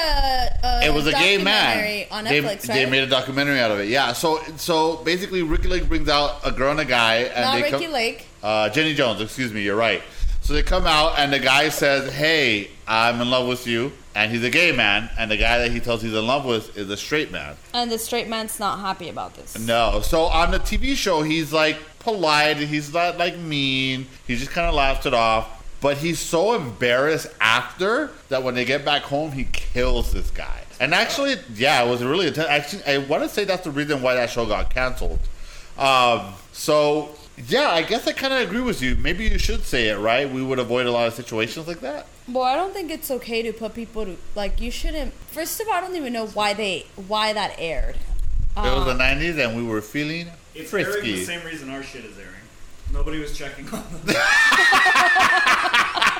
[0.64, 2.06] a it was a gay man.
[2.12, 2.92] on they, Netflix, they right?
[2.92, 3.88] made a documentary out of it.
[3.88, 4.12] Yeah.
[4.14, 7.62] So so basically, Ricki Lake brings out a girl and a guy, and Not they
[7.72, 7.94] Ricky come.
[7.94, 8.20] Lake.
[8.44, 10.02] Uh, Jenny Jones, excuse me, you're right.
[10.42, 14.32] So they come out, and the guy says, "Hey, I'm in love with you," and
[14.32, 16.90] he's a gay man, and the guy that he tells he's in love with is
[16.90, 17.56] a straight man.
[17.74, 19.60] And the straight man's not happy about this.
[19.60, 20.00] No.
[20.02, 22.58] So on the TV show, he's like polite.
[22.58, 24.08] He's not like mean.
[24.26, 25.52] He just kind of laughs it off.
[25.82, 30.62] But he's so embarrassed after that when they get back home, he kills this guy.
[30.80, 32.48] And actually, yeah, it was really intense.
[32.48, 35.20] Actually, I want to say that's the reason why that show got canceled.
[35.78, 37.16] Um, so
[37.48, 38.96] yeah, I guess I kind of agree with you.
[38.96, 40.30] Maybe you should say it, right?
[40.30, 42.08] We would avoid a lot of situations like that.
[42.28, 44.62] Well, I don't think it's okay to put people to like.
[44.62, 45.14] You shouldn't.
[45.14, 47.96] First of all, I don't even know why they why that aired.
[47.96, 51.84] it was the um, '90s, and we were feeling It's airing the same reason our
[51.84, 52.32] shit is airing.
[52.94, 54.16] Nobody was checking on them.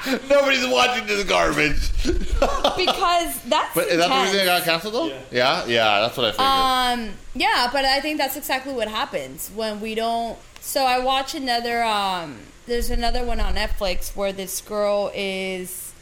[0.30, 1.92] Nobody's watching this garbage.
[2.04, 4.26] because that's But is that the intense.
[4.32, 5.08] reason it got canceled though?
[5.08, 5.22] Yeah.
[5.32, 7.10] Yeah, yeah, that's what I figured.
[7.12, 10.38] Um, yeah, but I think that's exactly what happens when we don't.
[10.62, 11.84] So I watch another.
[11.84, 12.38] Um,
[12.68, 15.94] there's another one on Netflix where this girl is.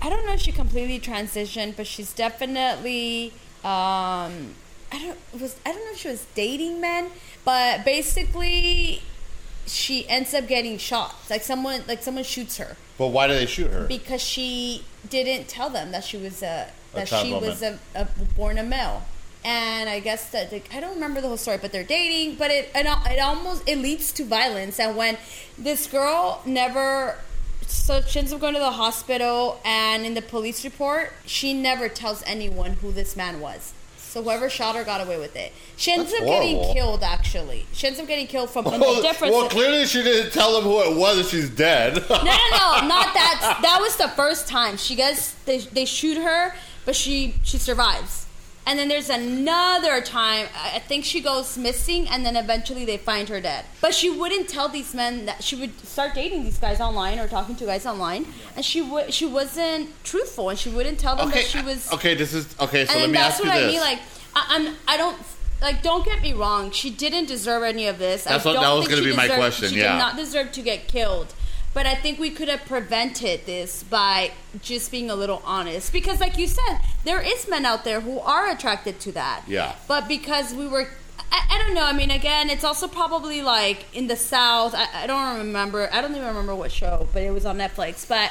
[0.00, 3.32] I don't know if she completely transitioned, but she's definitely.
[3.64, 4.54] Um,
[4.90, 7.10] I don't was I don't know if she was dating men,
[7.44, 9.02] but basically,
[9.66, 11.14] she ends up getting shot.
[11.30, 13.86] Like someone like someone shoots her but why did they shoot her?
[13.86, 18.58] because she didn't tell them that she was a that she was a, a born
[18.58, 19.02] a male.
[19.44, 22.70] And i guess that i don't remember the whole story but they're dating but it,
[22.74, 24.78] it it almost it leads to violence.
[24.78, 25.16] And when
[25.58, 27.16] this girl never
[27.66, 31.88] so she ends up going to the hospital and in the police report she never
[31.88, 33.72] tells anyone who this man was
[34.12, 37.66] so whoever shot her got away with it she ends That's up getting killed actually
[37.72, 40.54] she ends up getting killed from and well, the difference well, clearly she didn't tell
[40.54, 41.18] them who it was.
[41.18, 41.94] If she's dead.
[41.94, 42.24] no, no, no,
[42.88, 43.60] not that.
[43.62, 46.54] That was the first time she gets they they shoot her,
[46.84, 48.26] but she she survives.
[48.64, 53.28] And then there's another time I think she goes missing, and then eventually they find
[53.28, 53.64] her dead.
[53.80, 57.26] But she wouldn't tell these men that she would start dating these guys online or
[57.26, 61.28] talking to guys online, and she would she wasn't truthful, and she wouldn't tell them
[61.28, 61.90] okay, that she was.
[61.90, 62.14] Uh, okay.
[62.14, 62.86] This is okay.
[62.86, 63.68] So let me ask you That's what this.
[63.68, 63.80] I mean.
[63.80, 63.98] Like
[64.36, 65.16] I, I'm I don't.
[65.60, 66.72] Like, don't get me wrong.
[66.72, 68.24] She didn't deserve any of this.
[68.24, 69.92] That's I don't that was think gonna she be my question, She yeah.
[69.92, 71.32] did not deserve to get killed.
[71.74, 75.92] But I think we could have prevented this by just being a little honest.
[75.92, 79.42] Because, like you said, there is men out there who are attracted to that.
[79.46, 79.74] Yeah.
[79.88, 80.88] But because we were,
[81.30, 81.84] I, I don't know.
[81.84, 84.74] I mean, again, it's also probably like in the South.
[84.74, 85.88] I, I don't remember.
[85.90, 88.06] I don't even remember what show, but it was on Netflix.
[88.06, 88.30] But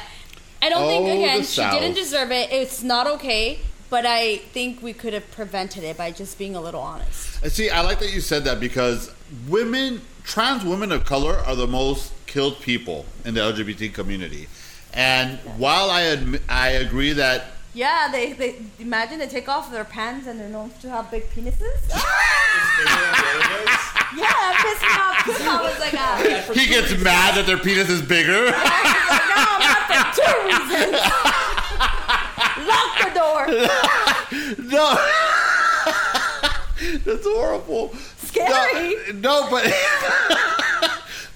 [0.62, 2.52] I don't think Oh, again the she didn't deserve it.
[2.52, 3.60] It's not okay.
[3.90, 7.44] But I think we could have prevented it by just being a little honest.
[7.52, 9.14] See, I like that you said that because
[9.50, 14.48] women, trans women of color, are the most killed people in the LGBT community.
[14.94, 19.84] And while I admi- I agree that Yeah, they, they imagine they take off their
[19.84, 21.60] pants and they're known to have big penises.
[21.60, 21.92] It's
[22.78, 23.84] bigger than the other guys.
[24.16, 25.18] yeah, that pissed me off.
[25.24, 28.46] Chris I was like, uh, he gets mad that their penis is bigger.
[28.46, 31.00] no, not for two reasons.
[32.72, 33.42] Lock the door.
[34.72, 34.86] no,
[37.06, 37.94] that's horrible.
[38.18, 38.96] Scary.
[39.14, 39.64] No, no but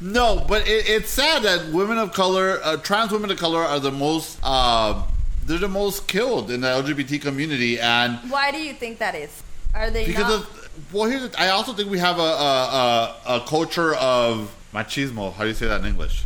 [0.05, 3.79] no, but it, it's sad that women of color, uh, trans women of color, are
[3.79, 4.37] the most.
[4.43, 5.01] Uh,
[5.45, 9.41] they're the most killed in the LGBT community, and Why do you think that is?
[9.73, 10.33] Are they because not?
[10.41, 14.55] of well, here's the, I also think we have a a, a a culture of
[14.73, 15.33] machismo.
[15.33, 16.23] How do you say that in English?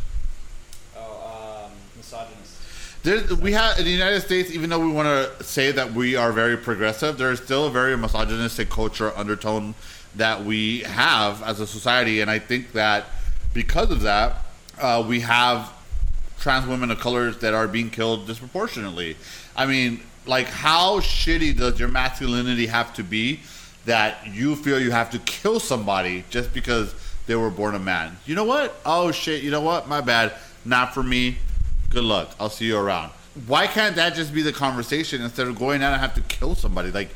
[0.98, 2.58] Oh, um, misogynist.
[3.04, 6.18] There's, we have in the United States, even though we want to say that we
[6.18, 9.74] are very progressive, there is still a very misogynistic culture undertone
[10.16, 13.06] that we have as a society, and I think that
[13.54, 14.46] because of that,
[14.80, 15.72] uh, we have
[16.40, 19.18] trans women of colors that are being killed disproportionately.
[19.56, 23.42] I mean, like, how shitty does your masculinity have to be
[23.86, 26.94] that you feel you have to kill somebody just because
[27.26, 28.18] they were born a man?
[28.26, 28.76] You know what?
[28.86, 29.44] Oh shit!
[29.44, 29.88] You know what?
[29.88, 30.34] My bad.
[30.66, 31.38] Not for me.
[31.90, 32.36] Good luck.
[32.40, 33.12] I'll see you around.
[33.48, 36.56] Why can't that just be the conversation instead of going out and have to kill
[36.56, 36.92] somebody?
[36.92, 37.10] Like,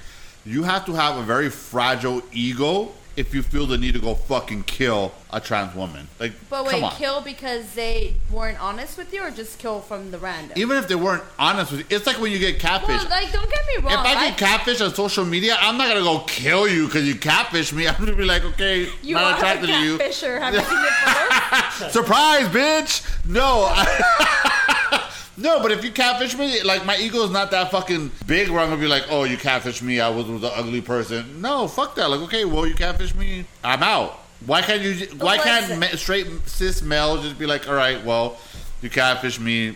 [0.46, 4.16] you have to have a very fragile ego if you feel the need to go
[4.16, 6.07] fucking kill a trans woman.
[6.20, 10.18] Like, but wait, kill because they weren't honest with you, or just kill from the
[10.18, 10.57] random?
[10.57, 12.89] Even if they weren't honest with you, it's like when you get catfish.
[12.89, 13.93] well, like, don't get me wrong.
[13.93, 17.16] if I get catfish on social media, I'm not gonna go kill you because you
[17.16, 17.88] catfish me.
[17.88, 19.97] I'm gonna be like, okay, you not attracted to you.
[19.99, 21.91] Have you seen it photos?
[21.93, 23.26] Surprise, bitch!
[23.26, 28.12] No, I- no, but if you catfish me, like my ego is not that fucking
[28.28, 30.82] big where I'm gonna be like, oh, you catfish me, I was with an ugly
[30.82, 31.42] person.
[31.42, 32.10] No, fuck that.
[32.10, 34.20] Like, okay, well, you catfish me, I'm out.
[34.46, 35.08] Why can't you?
[35.18, 38.38] Why can't ma- straight cis male just be like, all right, well,
[38.82, 39.76] you catfish me,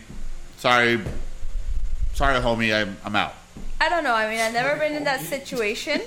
[0.58, 1.00] sorry,
[2.14, 3.34] sorry, homie, I'm I'm out.
[3.80, 4.14] I don't know.
[4.14, 6.02] I mean, I've never been in that situation,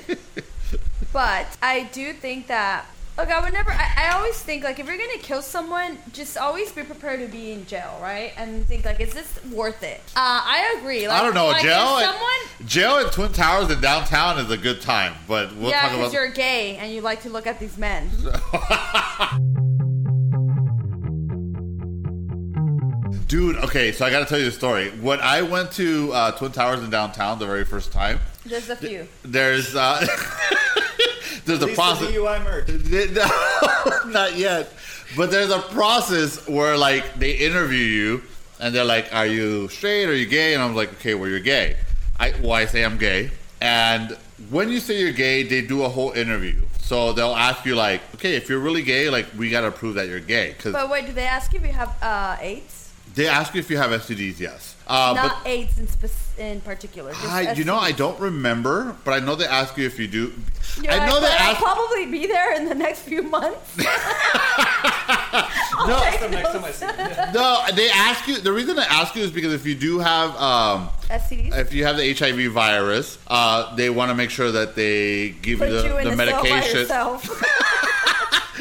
[1.13, 2.87] but I do think that.
[3.21, 3.71] Look, I would never.
[3.71, 7.27] I, I always think like if you're gonna kill someone, just always be prepared to
[7.27, 8.33] be in jail, right?
[8.39, 10.01] And think like, is this worth it?
[10.17, 11.07] Uh, I agree.
[11.07, 12.01] Like, I don't know, like, jail.
[12.01, 16.15] Someone, jail at Twin Towers in downtown is a good time, but we'll yeah, because
[16.15, 18.09] you're gay and you like to look at these men.
[23.27, 24.89] Dude, okay, so I got to tell you the story.
[24.93, 28.77] When I went to uh, Twin Towers in downtown the very first time, There's a
[28.77, 29.07] few.
[29.23, 30.07] there's uh,
[31.45, 32.09] there's At a process.
[32.09, 32.69] the DUI merge.
[34.05, 34.73] No, not yet.
[35.17, 38.23] But there's a process where like they interview you
[38.61, 40.07] and they're like, "Are you straight?
[40.09, 41.77] Are you gay?" And I'm like, "Okay, well, you're gay."
[42.19, 44.17] I well, I say I'm gay, and
[44.51, 46.61] when you say you're gay, they do a whole interview.
[46.83, 50.09] So they'll ask you like, okay, if you're really gay, like we gotta prove that
[50.09, 52.93] you're gay because But wait, do they ask if you have uh, AIDS?
[53.15, 54.39] they ask you if you have STDs.
[54.41, 57.13] Yes, uh, Not but AIDS in, spec- in particular.
[57.13, 60.09] just I, you know, I don't remember, but I know they ask you if you
[60.09, 60.33] do.
[60.83, 63.77] You're I like, know they "But I'll probably be there in the next few months.
[65.87, 66.19] No, next
[66.53, 66.87] time I see
[67.35, 68.39] no, they ask you.
[68.39, 71.57] The reason I ask you is because if you do have, um, STDs.
[71.57, 75.59] if you have the HIV virus, uh, they want to make sure that they give
[75.61, 77.29] Put you the, you in the a cell by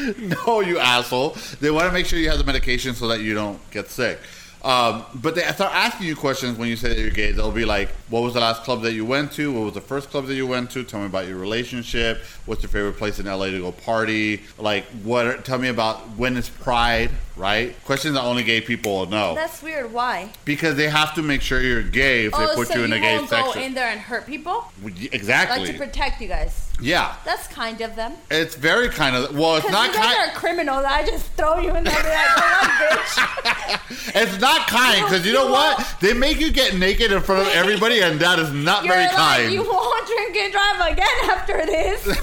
[0.00, 0.28] medication.
[0.46, 1.36] no, you asshole.
[1.60, 4.18] They want to make sure you have the medication so that you don't get sick.
[4.62, 7.32] Um, but they start asking you questions when you say that you're gay.
[7.32, 9.52] They'll be like, "What was the last club that you went to?
[9.52, 10.84] What was the first club that you went to?
[10.84, 12.22] Tell me about your relationship.
[12.44, 14.42] What's your favorite place in LA to go party?
[14.58, 15.44] Like, what?
[15.44, 17.10] Tell me about when is Pride?
[17.36, 17.74] Right?
[17.84, 19.92] Questions that only gay people will know That's weird.
[19.92, 20.30] Why?
[20.44, 22.92] because they have to make sure you're gay if they oh, put so you in
[22.92, 23.62] a gay won't go section.
[23.62, 24.64] in there and hurt people,
[25.12, 25.60] exactly.
[25.66, 26.68] like to protect you guys.
[26.82, 28.12] yeah, That's kind of them.
[28.30, 29.56] it's very kind of well.
[29.56, 30.30] It's not you guys kind.
[30.30, 30.84] are criminals.
[30.86, 33.76] I just throw you in there and be like, "Come on, bitch."
[34.14, 35.78] It's not kind because you know You what?
[35.78, 38.94] won't- They make you get naked in front of everybody, and that is not You're
[38.94, 39.52] very like, kind.
[39.52, 42.18] you won't drink and drive again after this.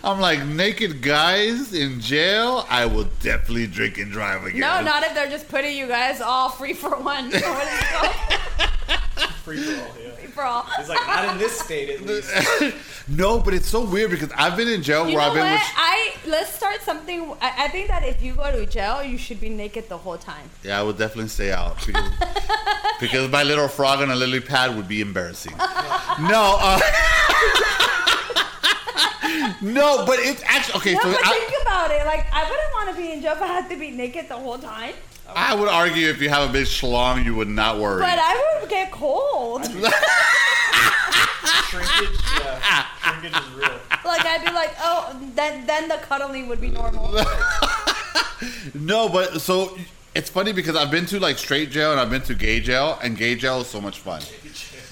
[0.04, 2.66] I'm like naked guys in jail.
[2.70, 4.60] I will definitely drink and drive again.
[4.60, 7.30] no, not if they're just putting you guys all free for one.
[7.30, 8.14] So what is it called?
[9.44, 10.10] Free for all, yeah.
[10.12, 10.66] Free for all.
[10.78, 12.30] It's like not in this state at least.
[13.08, 15.44] no, but it's so weird because I've been in jail You where know I've been
[15.44, 15.52] what?
[15.52, 15.72] with.
[15.76, 17.32] I let's start something.
[17.40, 20.18] I, I think that if you go to jail, you should be naked the whole
[20.18, 20.50] time.
[20.62, 22.10] Yeah, I would definitely stay out because,
[23.00, 25.56] because my little frog on a lily pad would be embarrassing.
[25.58, 26.78] no, uh,
[29.62, 30.92] no, but it's actually okay.
[30.94, 32.04] No, so but I, think about it.
[32.06, 34.36] Like, I wouldn't want to be in jail if I had to be naked the
[34.36, 34.94] whole time.
[35.34, 38.00] I would argue if you have a big schlong, you would not worry.
[38.00, 39.64] But I would get cold.
[41.68, 42.86] Shrinkage, yeah.
[43.02, 43.78] Shrinkage is real.
[44.04, 47.14] like, I'd be like, oh, then then the cuddling would be normal.
[48.74, 49.76] No, but so
[50.14, 52.98] it's funny because I've been to like straight jail and I've been to gay jail,
[53.02, 54.22] and gay jail is so much fun.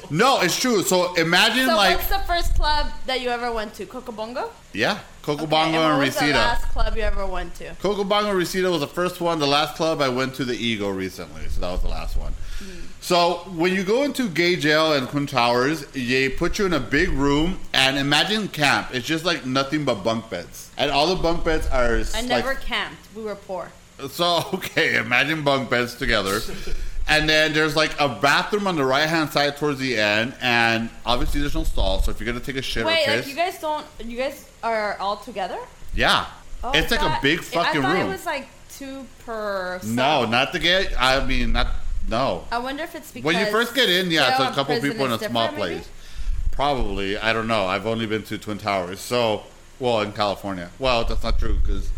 [0.11, 0.83] No, it's true.
[0.83, 3.87] So imagine So, like what's the first club that you ever went to?
[3.87, 4.51] Cocobongo?
[4.73, 6.39] yeah, Coco Bongo what and was the Reseda.
[6.39, 7.75] last club you ever went to?
[7.81, 9.39] Coco Bongo Reseda was the first one.
[9.39, 12.33] The last club I went to the Ego recently, so that was the last one.
[12.59, 12.65] Hmm.
[13.01, 16.81] So when you go into gay jail and Twin Towers, they put you in a
[16.81, 18.89] big room and imagine camp.
[18.93, 22.27] It's just like nothing but bunk beds, and all the bunk beds are I like
[22.27, 22.99] never camped.
[23.15, 23.71] We were poor.
[24.11, 26.41] So okay, imagine bunk beds together.
[27.09, 30.91] And then there's like a bathroom on the right hand side towards the end, and
[31.05, 32.03] obviously there's no stall.
[32.03, 33.87] So if you're gonna take a shit Wait, or like you guys don't?
[34.05, 35.59] You guys are all together?
[35.95, 36.27] yeah,
[36.65, 38.07] Oh, it's I like a thought- big fucking I thought room.
[38.09, 39.79] it was like two per.
[39.85, 40.27] no, cell.
[40.27, 40.95] not to get.
[41.01, 41.69] I mean, not
[42.09, 42.45] no.
[42.51, 44.57] I wonder if it's because When you first get in, yeah, it's jail a and
[44.57, 45.75] couple prison people in a small different, maybe?
[45.83, 45.89] place.
[46.51, 47.67] Probably, I don't know.
[47.67, 49.43] I've only been to Twin Towers, so
[49.79, 50.71] well in California.
[50.81, 51.89] Well, that's not true because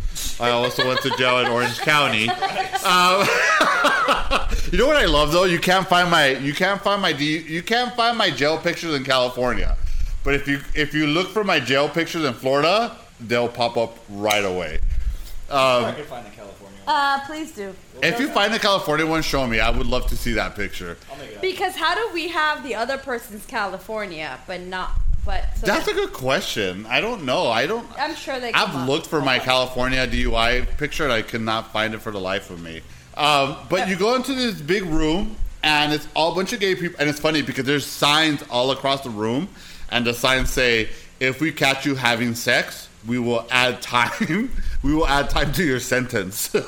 [0.41, 2.29] I also went to jail in Orange County.
[2.85, 3.27] Um,
[4.73, 5.45] you know what I love though?
[5.45, 8.95] You can't find my you can't find my D, you can't find my jail pictures
[8.95, 9.77] in California,
[10.25, 13.99] but if you if you look for my jail pictures in Florida, they'll pop up
[14.09, 14.81] right away.
[15.51, 16.59] I could find the California
[16.89, 16.97] one.
[16.97, 17.75] Uh, please do.
[18.03, 19.61] If you find the California one, show me.
[19.61, 20.97] I would love to see that picture.
[21.11, 21.43] I'll make it up.
[21.43, 24.93] Because how do we have the other person's California, but not?
[25.25, 26.87] But so That's a good question.
[26.87, 27.49] I don't know.
[27.49, 27.87] I don't.
[27.99, 28.53] I'm sure they.
[28.53, 28.89] I've up.
[28.89, 32.51] looked for my California DUI picture and I could not find it for the life
[32.51, 32.81] of me.
[33.19, 36.75] Um, but you go into this big room and it's all a bunch of gay
[36.77, 36.97] people.
[37.01, 39.49] And it's funny because there's signs all across the room,
[39.91, 40.89] and the signs say,
[41.19, 44.51] "If we catch you having sex, we will add time.
[44.83, 46.61] we will add time to your sentence." You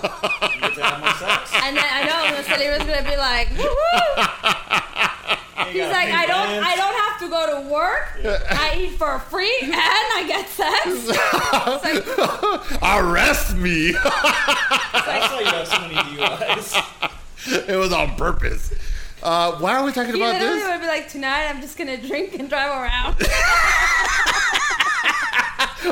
[0.61, 1.53] get to have more sex.
[1.63, 5.37] And then I know the city was gonna be like, woo You
[5.69, 6.65] He's like, I don't, rent.
[6.67, 8.19] I don't have to go to work.
[8.51, 11.11] I eat for free and I get sex.
[11.83, 12.05] Like,
[12.83, 13.93] Arrest me!
[13.93, 14.05] That's
[15.33, 17.69] why you have so many DUIs.
[17.69, 18.73] it was on purpose.
[19.23, 20.69] Uh, why are we talking he about literally this?
[20.69, 23.17] would be like, tonight I'm just gonna drink and drive around.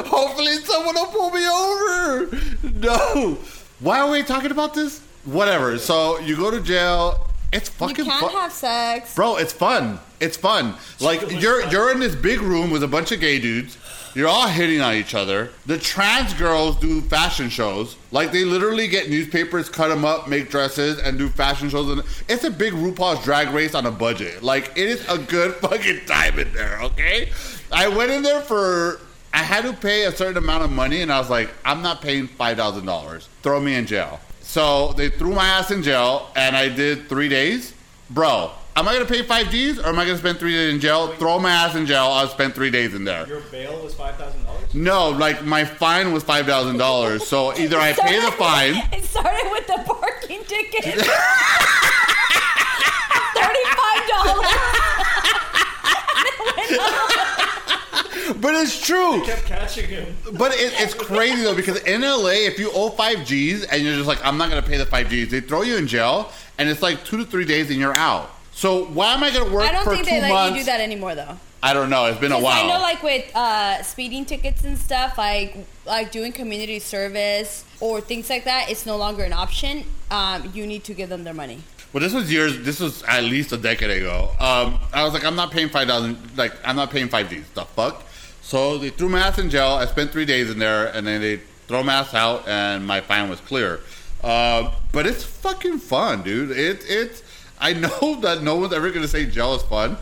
[0.07, 2.31] Hopefully someone will pull me over.
[2.75, 3.39] No.
[3.81, 5.01] Why are we talking about this?
[5.25, 5.79] Whatever.
[5.79, 7.27] So you go to jail.
[7.53, 8.40] It's you fucking can't fun.
[8.40, 9.14] have sex.
[9.14, 10.01] Bro, it's fun.
[10.20, 10.74] It's fun.
[11.01, 13.78] Like you're you're in this big room with a bunch of gay dudes.
[14.14, 15.51] You're all hitting on each other.
[15.66, 17.96] The trans girls do fashion shows.
[18.11, 21.88] Like they literally get newspapers, cut them up, make dresses, and do fashion shows.
[21.90, 24.42] And it's a big RuPaul's Drag Race on a budget.
[24.42, 26.80] Like it is a good fucking time in there.
[26.82, 27.30] Okay,
[27.72, 29.01] I went in there for.
[29.32, 32.01] I had to pay a certain amount of money, and I was like, I'm not
[32.03, 33.28] paying five thousand dollars.
[33.42, 34.20] Throw me in jail.
[34.49, 37.74] So they threw my ass in jail, and I did three days.
[38.09, 40.80] Bro, am I gonna pay five G's or am I gonna spend three days in
[40.80, 41.09] jail?
[41.16, 42.05] Throw my ass in jail.
[42.07, 43.28] I'll spend three days in there.
[43.28, 44.74] Your bail was five thousand dollars.
[44.74, 47.26] No, like my fine was five thousand dollars.
[47.26, 48.76] So either I pay the fine.
[48.92, 50.94] It started with the parking ticket.
[53.34, 54.46] Thirty-five dollars.
[58.35, 59.22] But it's true.
[59.24, 60.16] Kept catching him.
[60.35, 63.95] But it, it's crazy though because in LA, if you owe five G's and you're
[63.95, 66.68] just like, I'm not gonna pay the five G's, they throw you in jail, and
[66.68, 68.31] it's like two to three days and you're out.
[68.53, 70.57] So why am I gonna work I don't for think two they let months?
[70.59, 71.37] you do that anymore, though.
[71.62, 72.05] I don't know.
[72.07, 72.64] It's been a while.
[72.64, 75.57] I know, like with uh, speeding tickets and stuff, like
[75.87, 79.85] like doing community service or things like that, it's no longer an option.
[80.11, 81.59] Um, you need to give them their money.
[81.93, 82.61] Well, this was years.
[82.64, 84.31] This was at least a decade ago.
[84.39, 86.18] Um, I was like, I'm not paying five thousand.
[86.37, 87.49] Like, I'm not paying five G's.
[87.55, 88.05] The fuck.
[88.49, 89.72] So they threw my ass in jail.
[89.72, 91.36] I spent three days in there, and then they
[91.66, 93.80] throw my ass out, and my fine was clear.
[94.24, 96.53] Uh, but it's fucking fun, dude.
[96.53, 97.22] It it's.
[97.61, 99.99] I know that no one's ever gonna say jail is fun,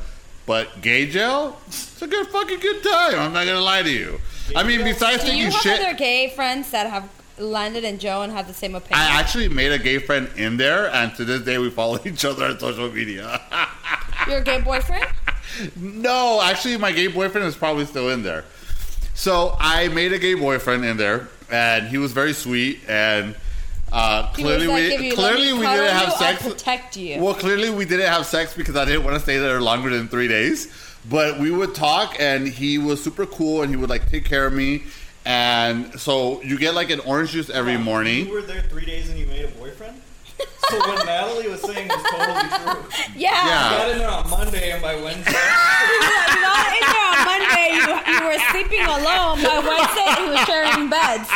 [0.46, 3.18] but gay jail, it's a good fucking good time.
[3.18, 4.20] I'm not gonna lie to you.
[4.54, 5.80] I mean, besides Do you have shit.
[5.80, 9.00] other gay friends that have landed in jail and have the same opinion?
[9.00, 12.24] I actually made a gay friend in there, and to this day we follow each
[12.24, 13.40] other on social media.
[14.28, 15.06] Your gay boyfriend?
[15.76, 18.44] No, actually, my gay boyfriend is probably still in there.
[19.14, 22.80] So I made a gay boyfriend in there, and he was very sweet.
[22.88, 23.34] And
[23.92, 26.42] uh, clearly, like, we you clearly we didn't have you, I'll sex.
[26.42, 27.22] protect you.
[27.22, 30.08] Well, clearly we didn't have sex because I didn't want to stay there longer than
[30.08, 30.72] three days.
[31.08, 34.46] But we would talk, and he was super cool, and he would like take care
[34.46, 34.82] of me.
[35.24, 38.26] And so you get like an orange juice every morning.
[38.26, 40.00] You were there three days and you made a boyfriend.
[40.70, 42.84] So what Natalie was saying was totally true.
[43.16, 43.42] yeah.
[43.44, 43.70] You Yeah.
[43.78, 45.32] got in there on Monday and by Wednesday.
[45.86, 47.68] You got in there on Monday.
[47.74, 49.42] You, you were sleeping alone.
[49.42, 51.30] By Wednesday, he was sharing beds.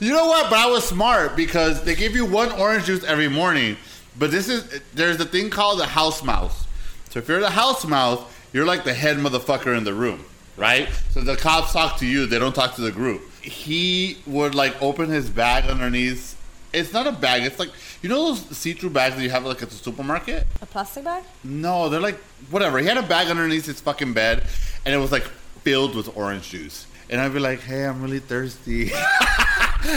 [0.00, 0.48] You know what?
[0.50, 3.76] But I was smart because they give you one orange juice every morning.
[4.18, 6.64] But this is there's a thing called the house mouse.
[7.10, 8.20] So if you're the house mouse,
[8.52, 10.24] you're like the head motherfucker in the room,
[10.56, 10.88] right?
[11.10, 13.22] So the cops talk to you, they don't talk to the group.
[13.42, 16.36] He would like open his bag underneath.
[16.72, 17.44] It's not a bag.
[17.44, 17.70] It's like
[18.02, 20.46] you know those see-through bags that you have like at the supermarket.
[20.60, 21.24] A plastic bag?
[21.42, 22.18] No, they're like
[22.50, 22.78] whatever.
[22.78, 24.46] He had a bag underneath his fucking bed,
[24.84, 25.24] and it was like
[25.62, 26.86] filled with orange juice.
[27.10, 28.92] And I'd be like, "Hey, I'm really thirsty." and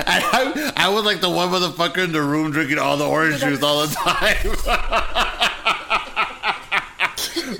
[0.07, 3.61] I, I was like the one motherfucker in the room drinking all the orange juice
[3.61, 4.55] all the time.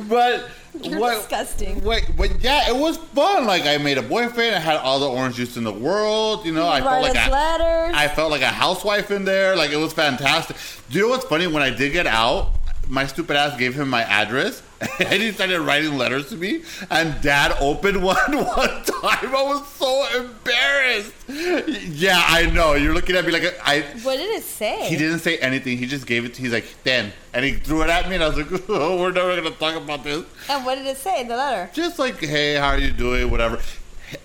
[0.08, 0.50] but
[0.84, 1.18] You're what?
[1.18, 1.82] disgusting.
[1.84, 3.46] Wait, but yeah, it was fun.
[3.46, 4.56] Like I made a boyfriend.
[4.56, 6.46] I had all the orange juice in the world.
[6.46, 7.96] You know, I felt like I, letters.
[7.96, 9.56] I felt like a housewife in there.
[9.56, 10.56] Like it was fantastic.
[10.90, 11.48] Do you know what's funny?
[11.48, 12.54] When I did get out,
[12.92, 14.62] my stupid ass gave him my address,
[15.00, 16.62] and he started writing letters to me.
[16.90, 19.34] And Dad opened one one time.
[19.34, 21.14] I was so embarrassed.
[21.30, 22.74] Yeah, I know.
[22.74, 23.82] You're looking at me like I.
[24.04, 24.90] what did it say?
[24.90, 25.78] He didn't say anything.
[25.78, 26.34] He just gave it.
[26.34, 29.00] to He's like, "Then," and he threw it at me, and I was like, "Oh,
[29.00, 31.72] we're never gonna talk about this." And what did it say in the letter?
[31.74, 33.60] Just like, "Hey, how are you doing?" Whatever.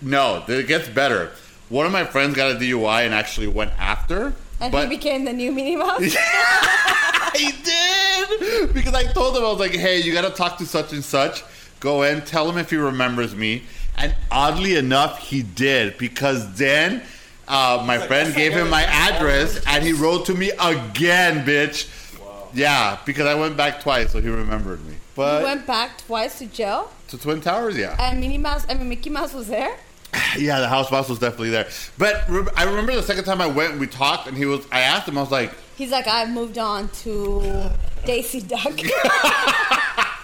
[0.02, 1.30] No, it gets better.
[1.68, 4.34] One of my friends got a DUI and actually went after.
[4.60, 6.00] And but he became the new Minnie Mouse?
[7.34, 10.66] he did because I told him I was like, "Hey, you got to talk to
[10.66, 11.44] such and such.
[11.80, 13.64] Go in, tell him if he remembers me."
[13.98, 17.02] And oddly enough, he did because then
[17.48, 21.88] uh, my like, friend gave him my address and he wrote to me again, bitch.
[22.20, 22.48] Wow.
[22.52, 24.92] Yeah, because I went back twice, so he remembered me.
[24.92, 28.74] He But went back twice to jail, to Twin Towers, yeah, and Minnie Mouse, I
[28.74, 29.76] mean Mickey Mouse was there.
[30.38, 31.68] yeah, the house mouse was definitely there.
[31.98, 34.66] But re- I remember the second time I went, and we talked, and he was.
[34.70, 37.70] I asked him, I was like, He's like, I've moved on to
[38.04, 38.80] Daisy Duck.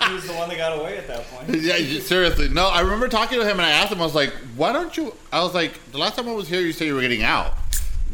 [0.09, 1.49] He was the one that got away at that point.
[1.62, 2.49] Yeah, you- seriously.
[2.49, 4.95] No, I remember talking to him and I asked him, I was like, why don't
[4.97, 5.14] you?
[5.33, 7.53] I was like, the last time I was here, you said you were getting out.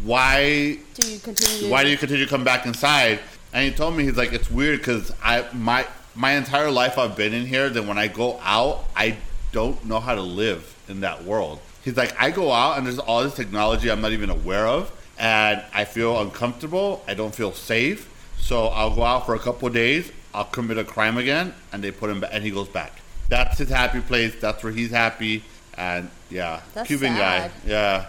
[0.04, 0.78] Why?
[0.94, 1.62] do you continue?
[1.62, 3.20] To Why do you continue to come back inside?
[3.52, 7.16] And he told me he's like, it's weird because I my my entire life I've
[7.16, 7.70] been in here.
[7.70, 9.16] Then when I go out, I
[9.52, 11.60] don't know how to live in that world.
[11.84, 14.90] He's like, I go out and there's all this technology I'm not even aware of,
[15.18, 17.02] and I feel uncomfortable.
[17.08, 18.08] I don't feel safe.
[18.38, 20.10] So I'll go out for a couple of days.
[20.34, 22.92] I'll commit a crime again, and they put him back, and he goes back.
[23.28, 24.34] That's his happy place.
[24.40, 25.42] That's where he's happy.
[25.76, 27.50] And yeah, That's Cuban sad.
[27.50, 27.70] guy.
[27.70, 28.06] Yeah.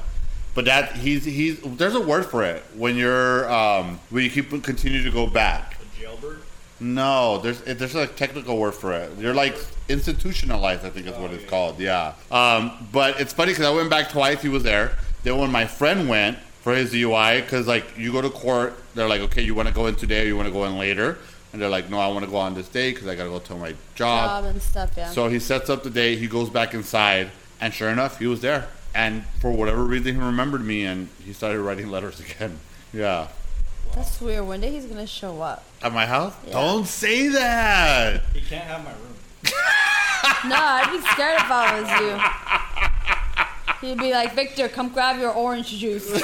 [0.55, 4.49] But that he's he's there's a word for it when you're um when you keep
[4.63, 5.77] continue to go back.
[5.79, 6.41] A jailbird.
[6.79, 9.11] No, there's there's a technical word for it.
[9.17, 9.57] You're like
[9.89, 11.49] institutionalized, I think is what Oh, it's yeah.
[11.49, 11.79] called.
[11.79, 12.13] Yeah.
[12.31, 14.41] Um, but it's funny because I went back twice.
[14.41, 14.97] He was there.
[15.23, 19.07] Then when my friend went for his DUI, because like you go to court, they're
[19.09, 21.17] like, okay, you want to go in today or you want to go in later,
[21.51, 23.29] and they're like, no, I want to go on this day because I got to
[23.29, 24.91] go to my job and stuff?
[24.95, 25.09] Yeah.
[25.09, 26.19] so he sets up the date.
[26.19, 28.67] He goes back inside, and sure enough, he was there.
[28.95, 32.59] And for whatever reason, he remembered me, and he started writing letters again.
[32.93, 33.27] Yeah,
[33.95, 34.45] That's weird.
[34.45, 35.63] One day he's gonna show up.
[35.81, 36.33] At my house?
[36.45, 36.53] Yeah.
[36.53, 38.23] Don't say that.
[38.33, 39.15] He can't have my room.
[40.45, 41.89] No, I'd be scared if I was
[43.81, 43.89] you.
[43.89, 46.09] He'd be like, Victor, come grab your orange juice.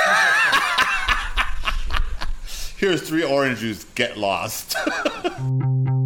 [2.78, 3.84] Here's three orange juice.
[3.96, 4.78] Get lost.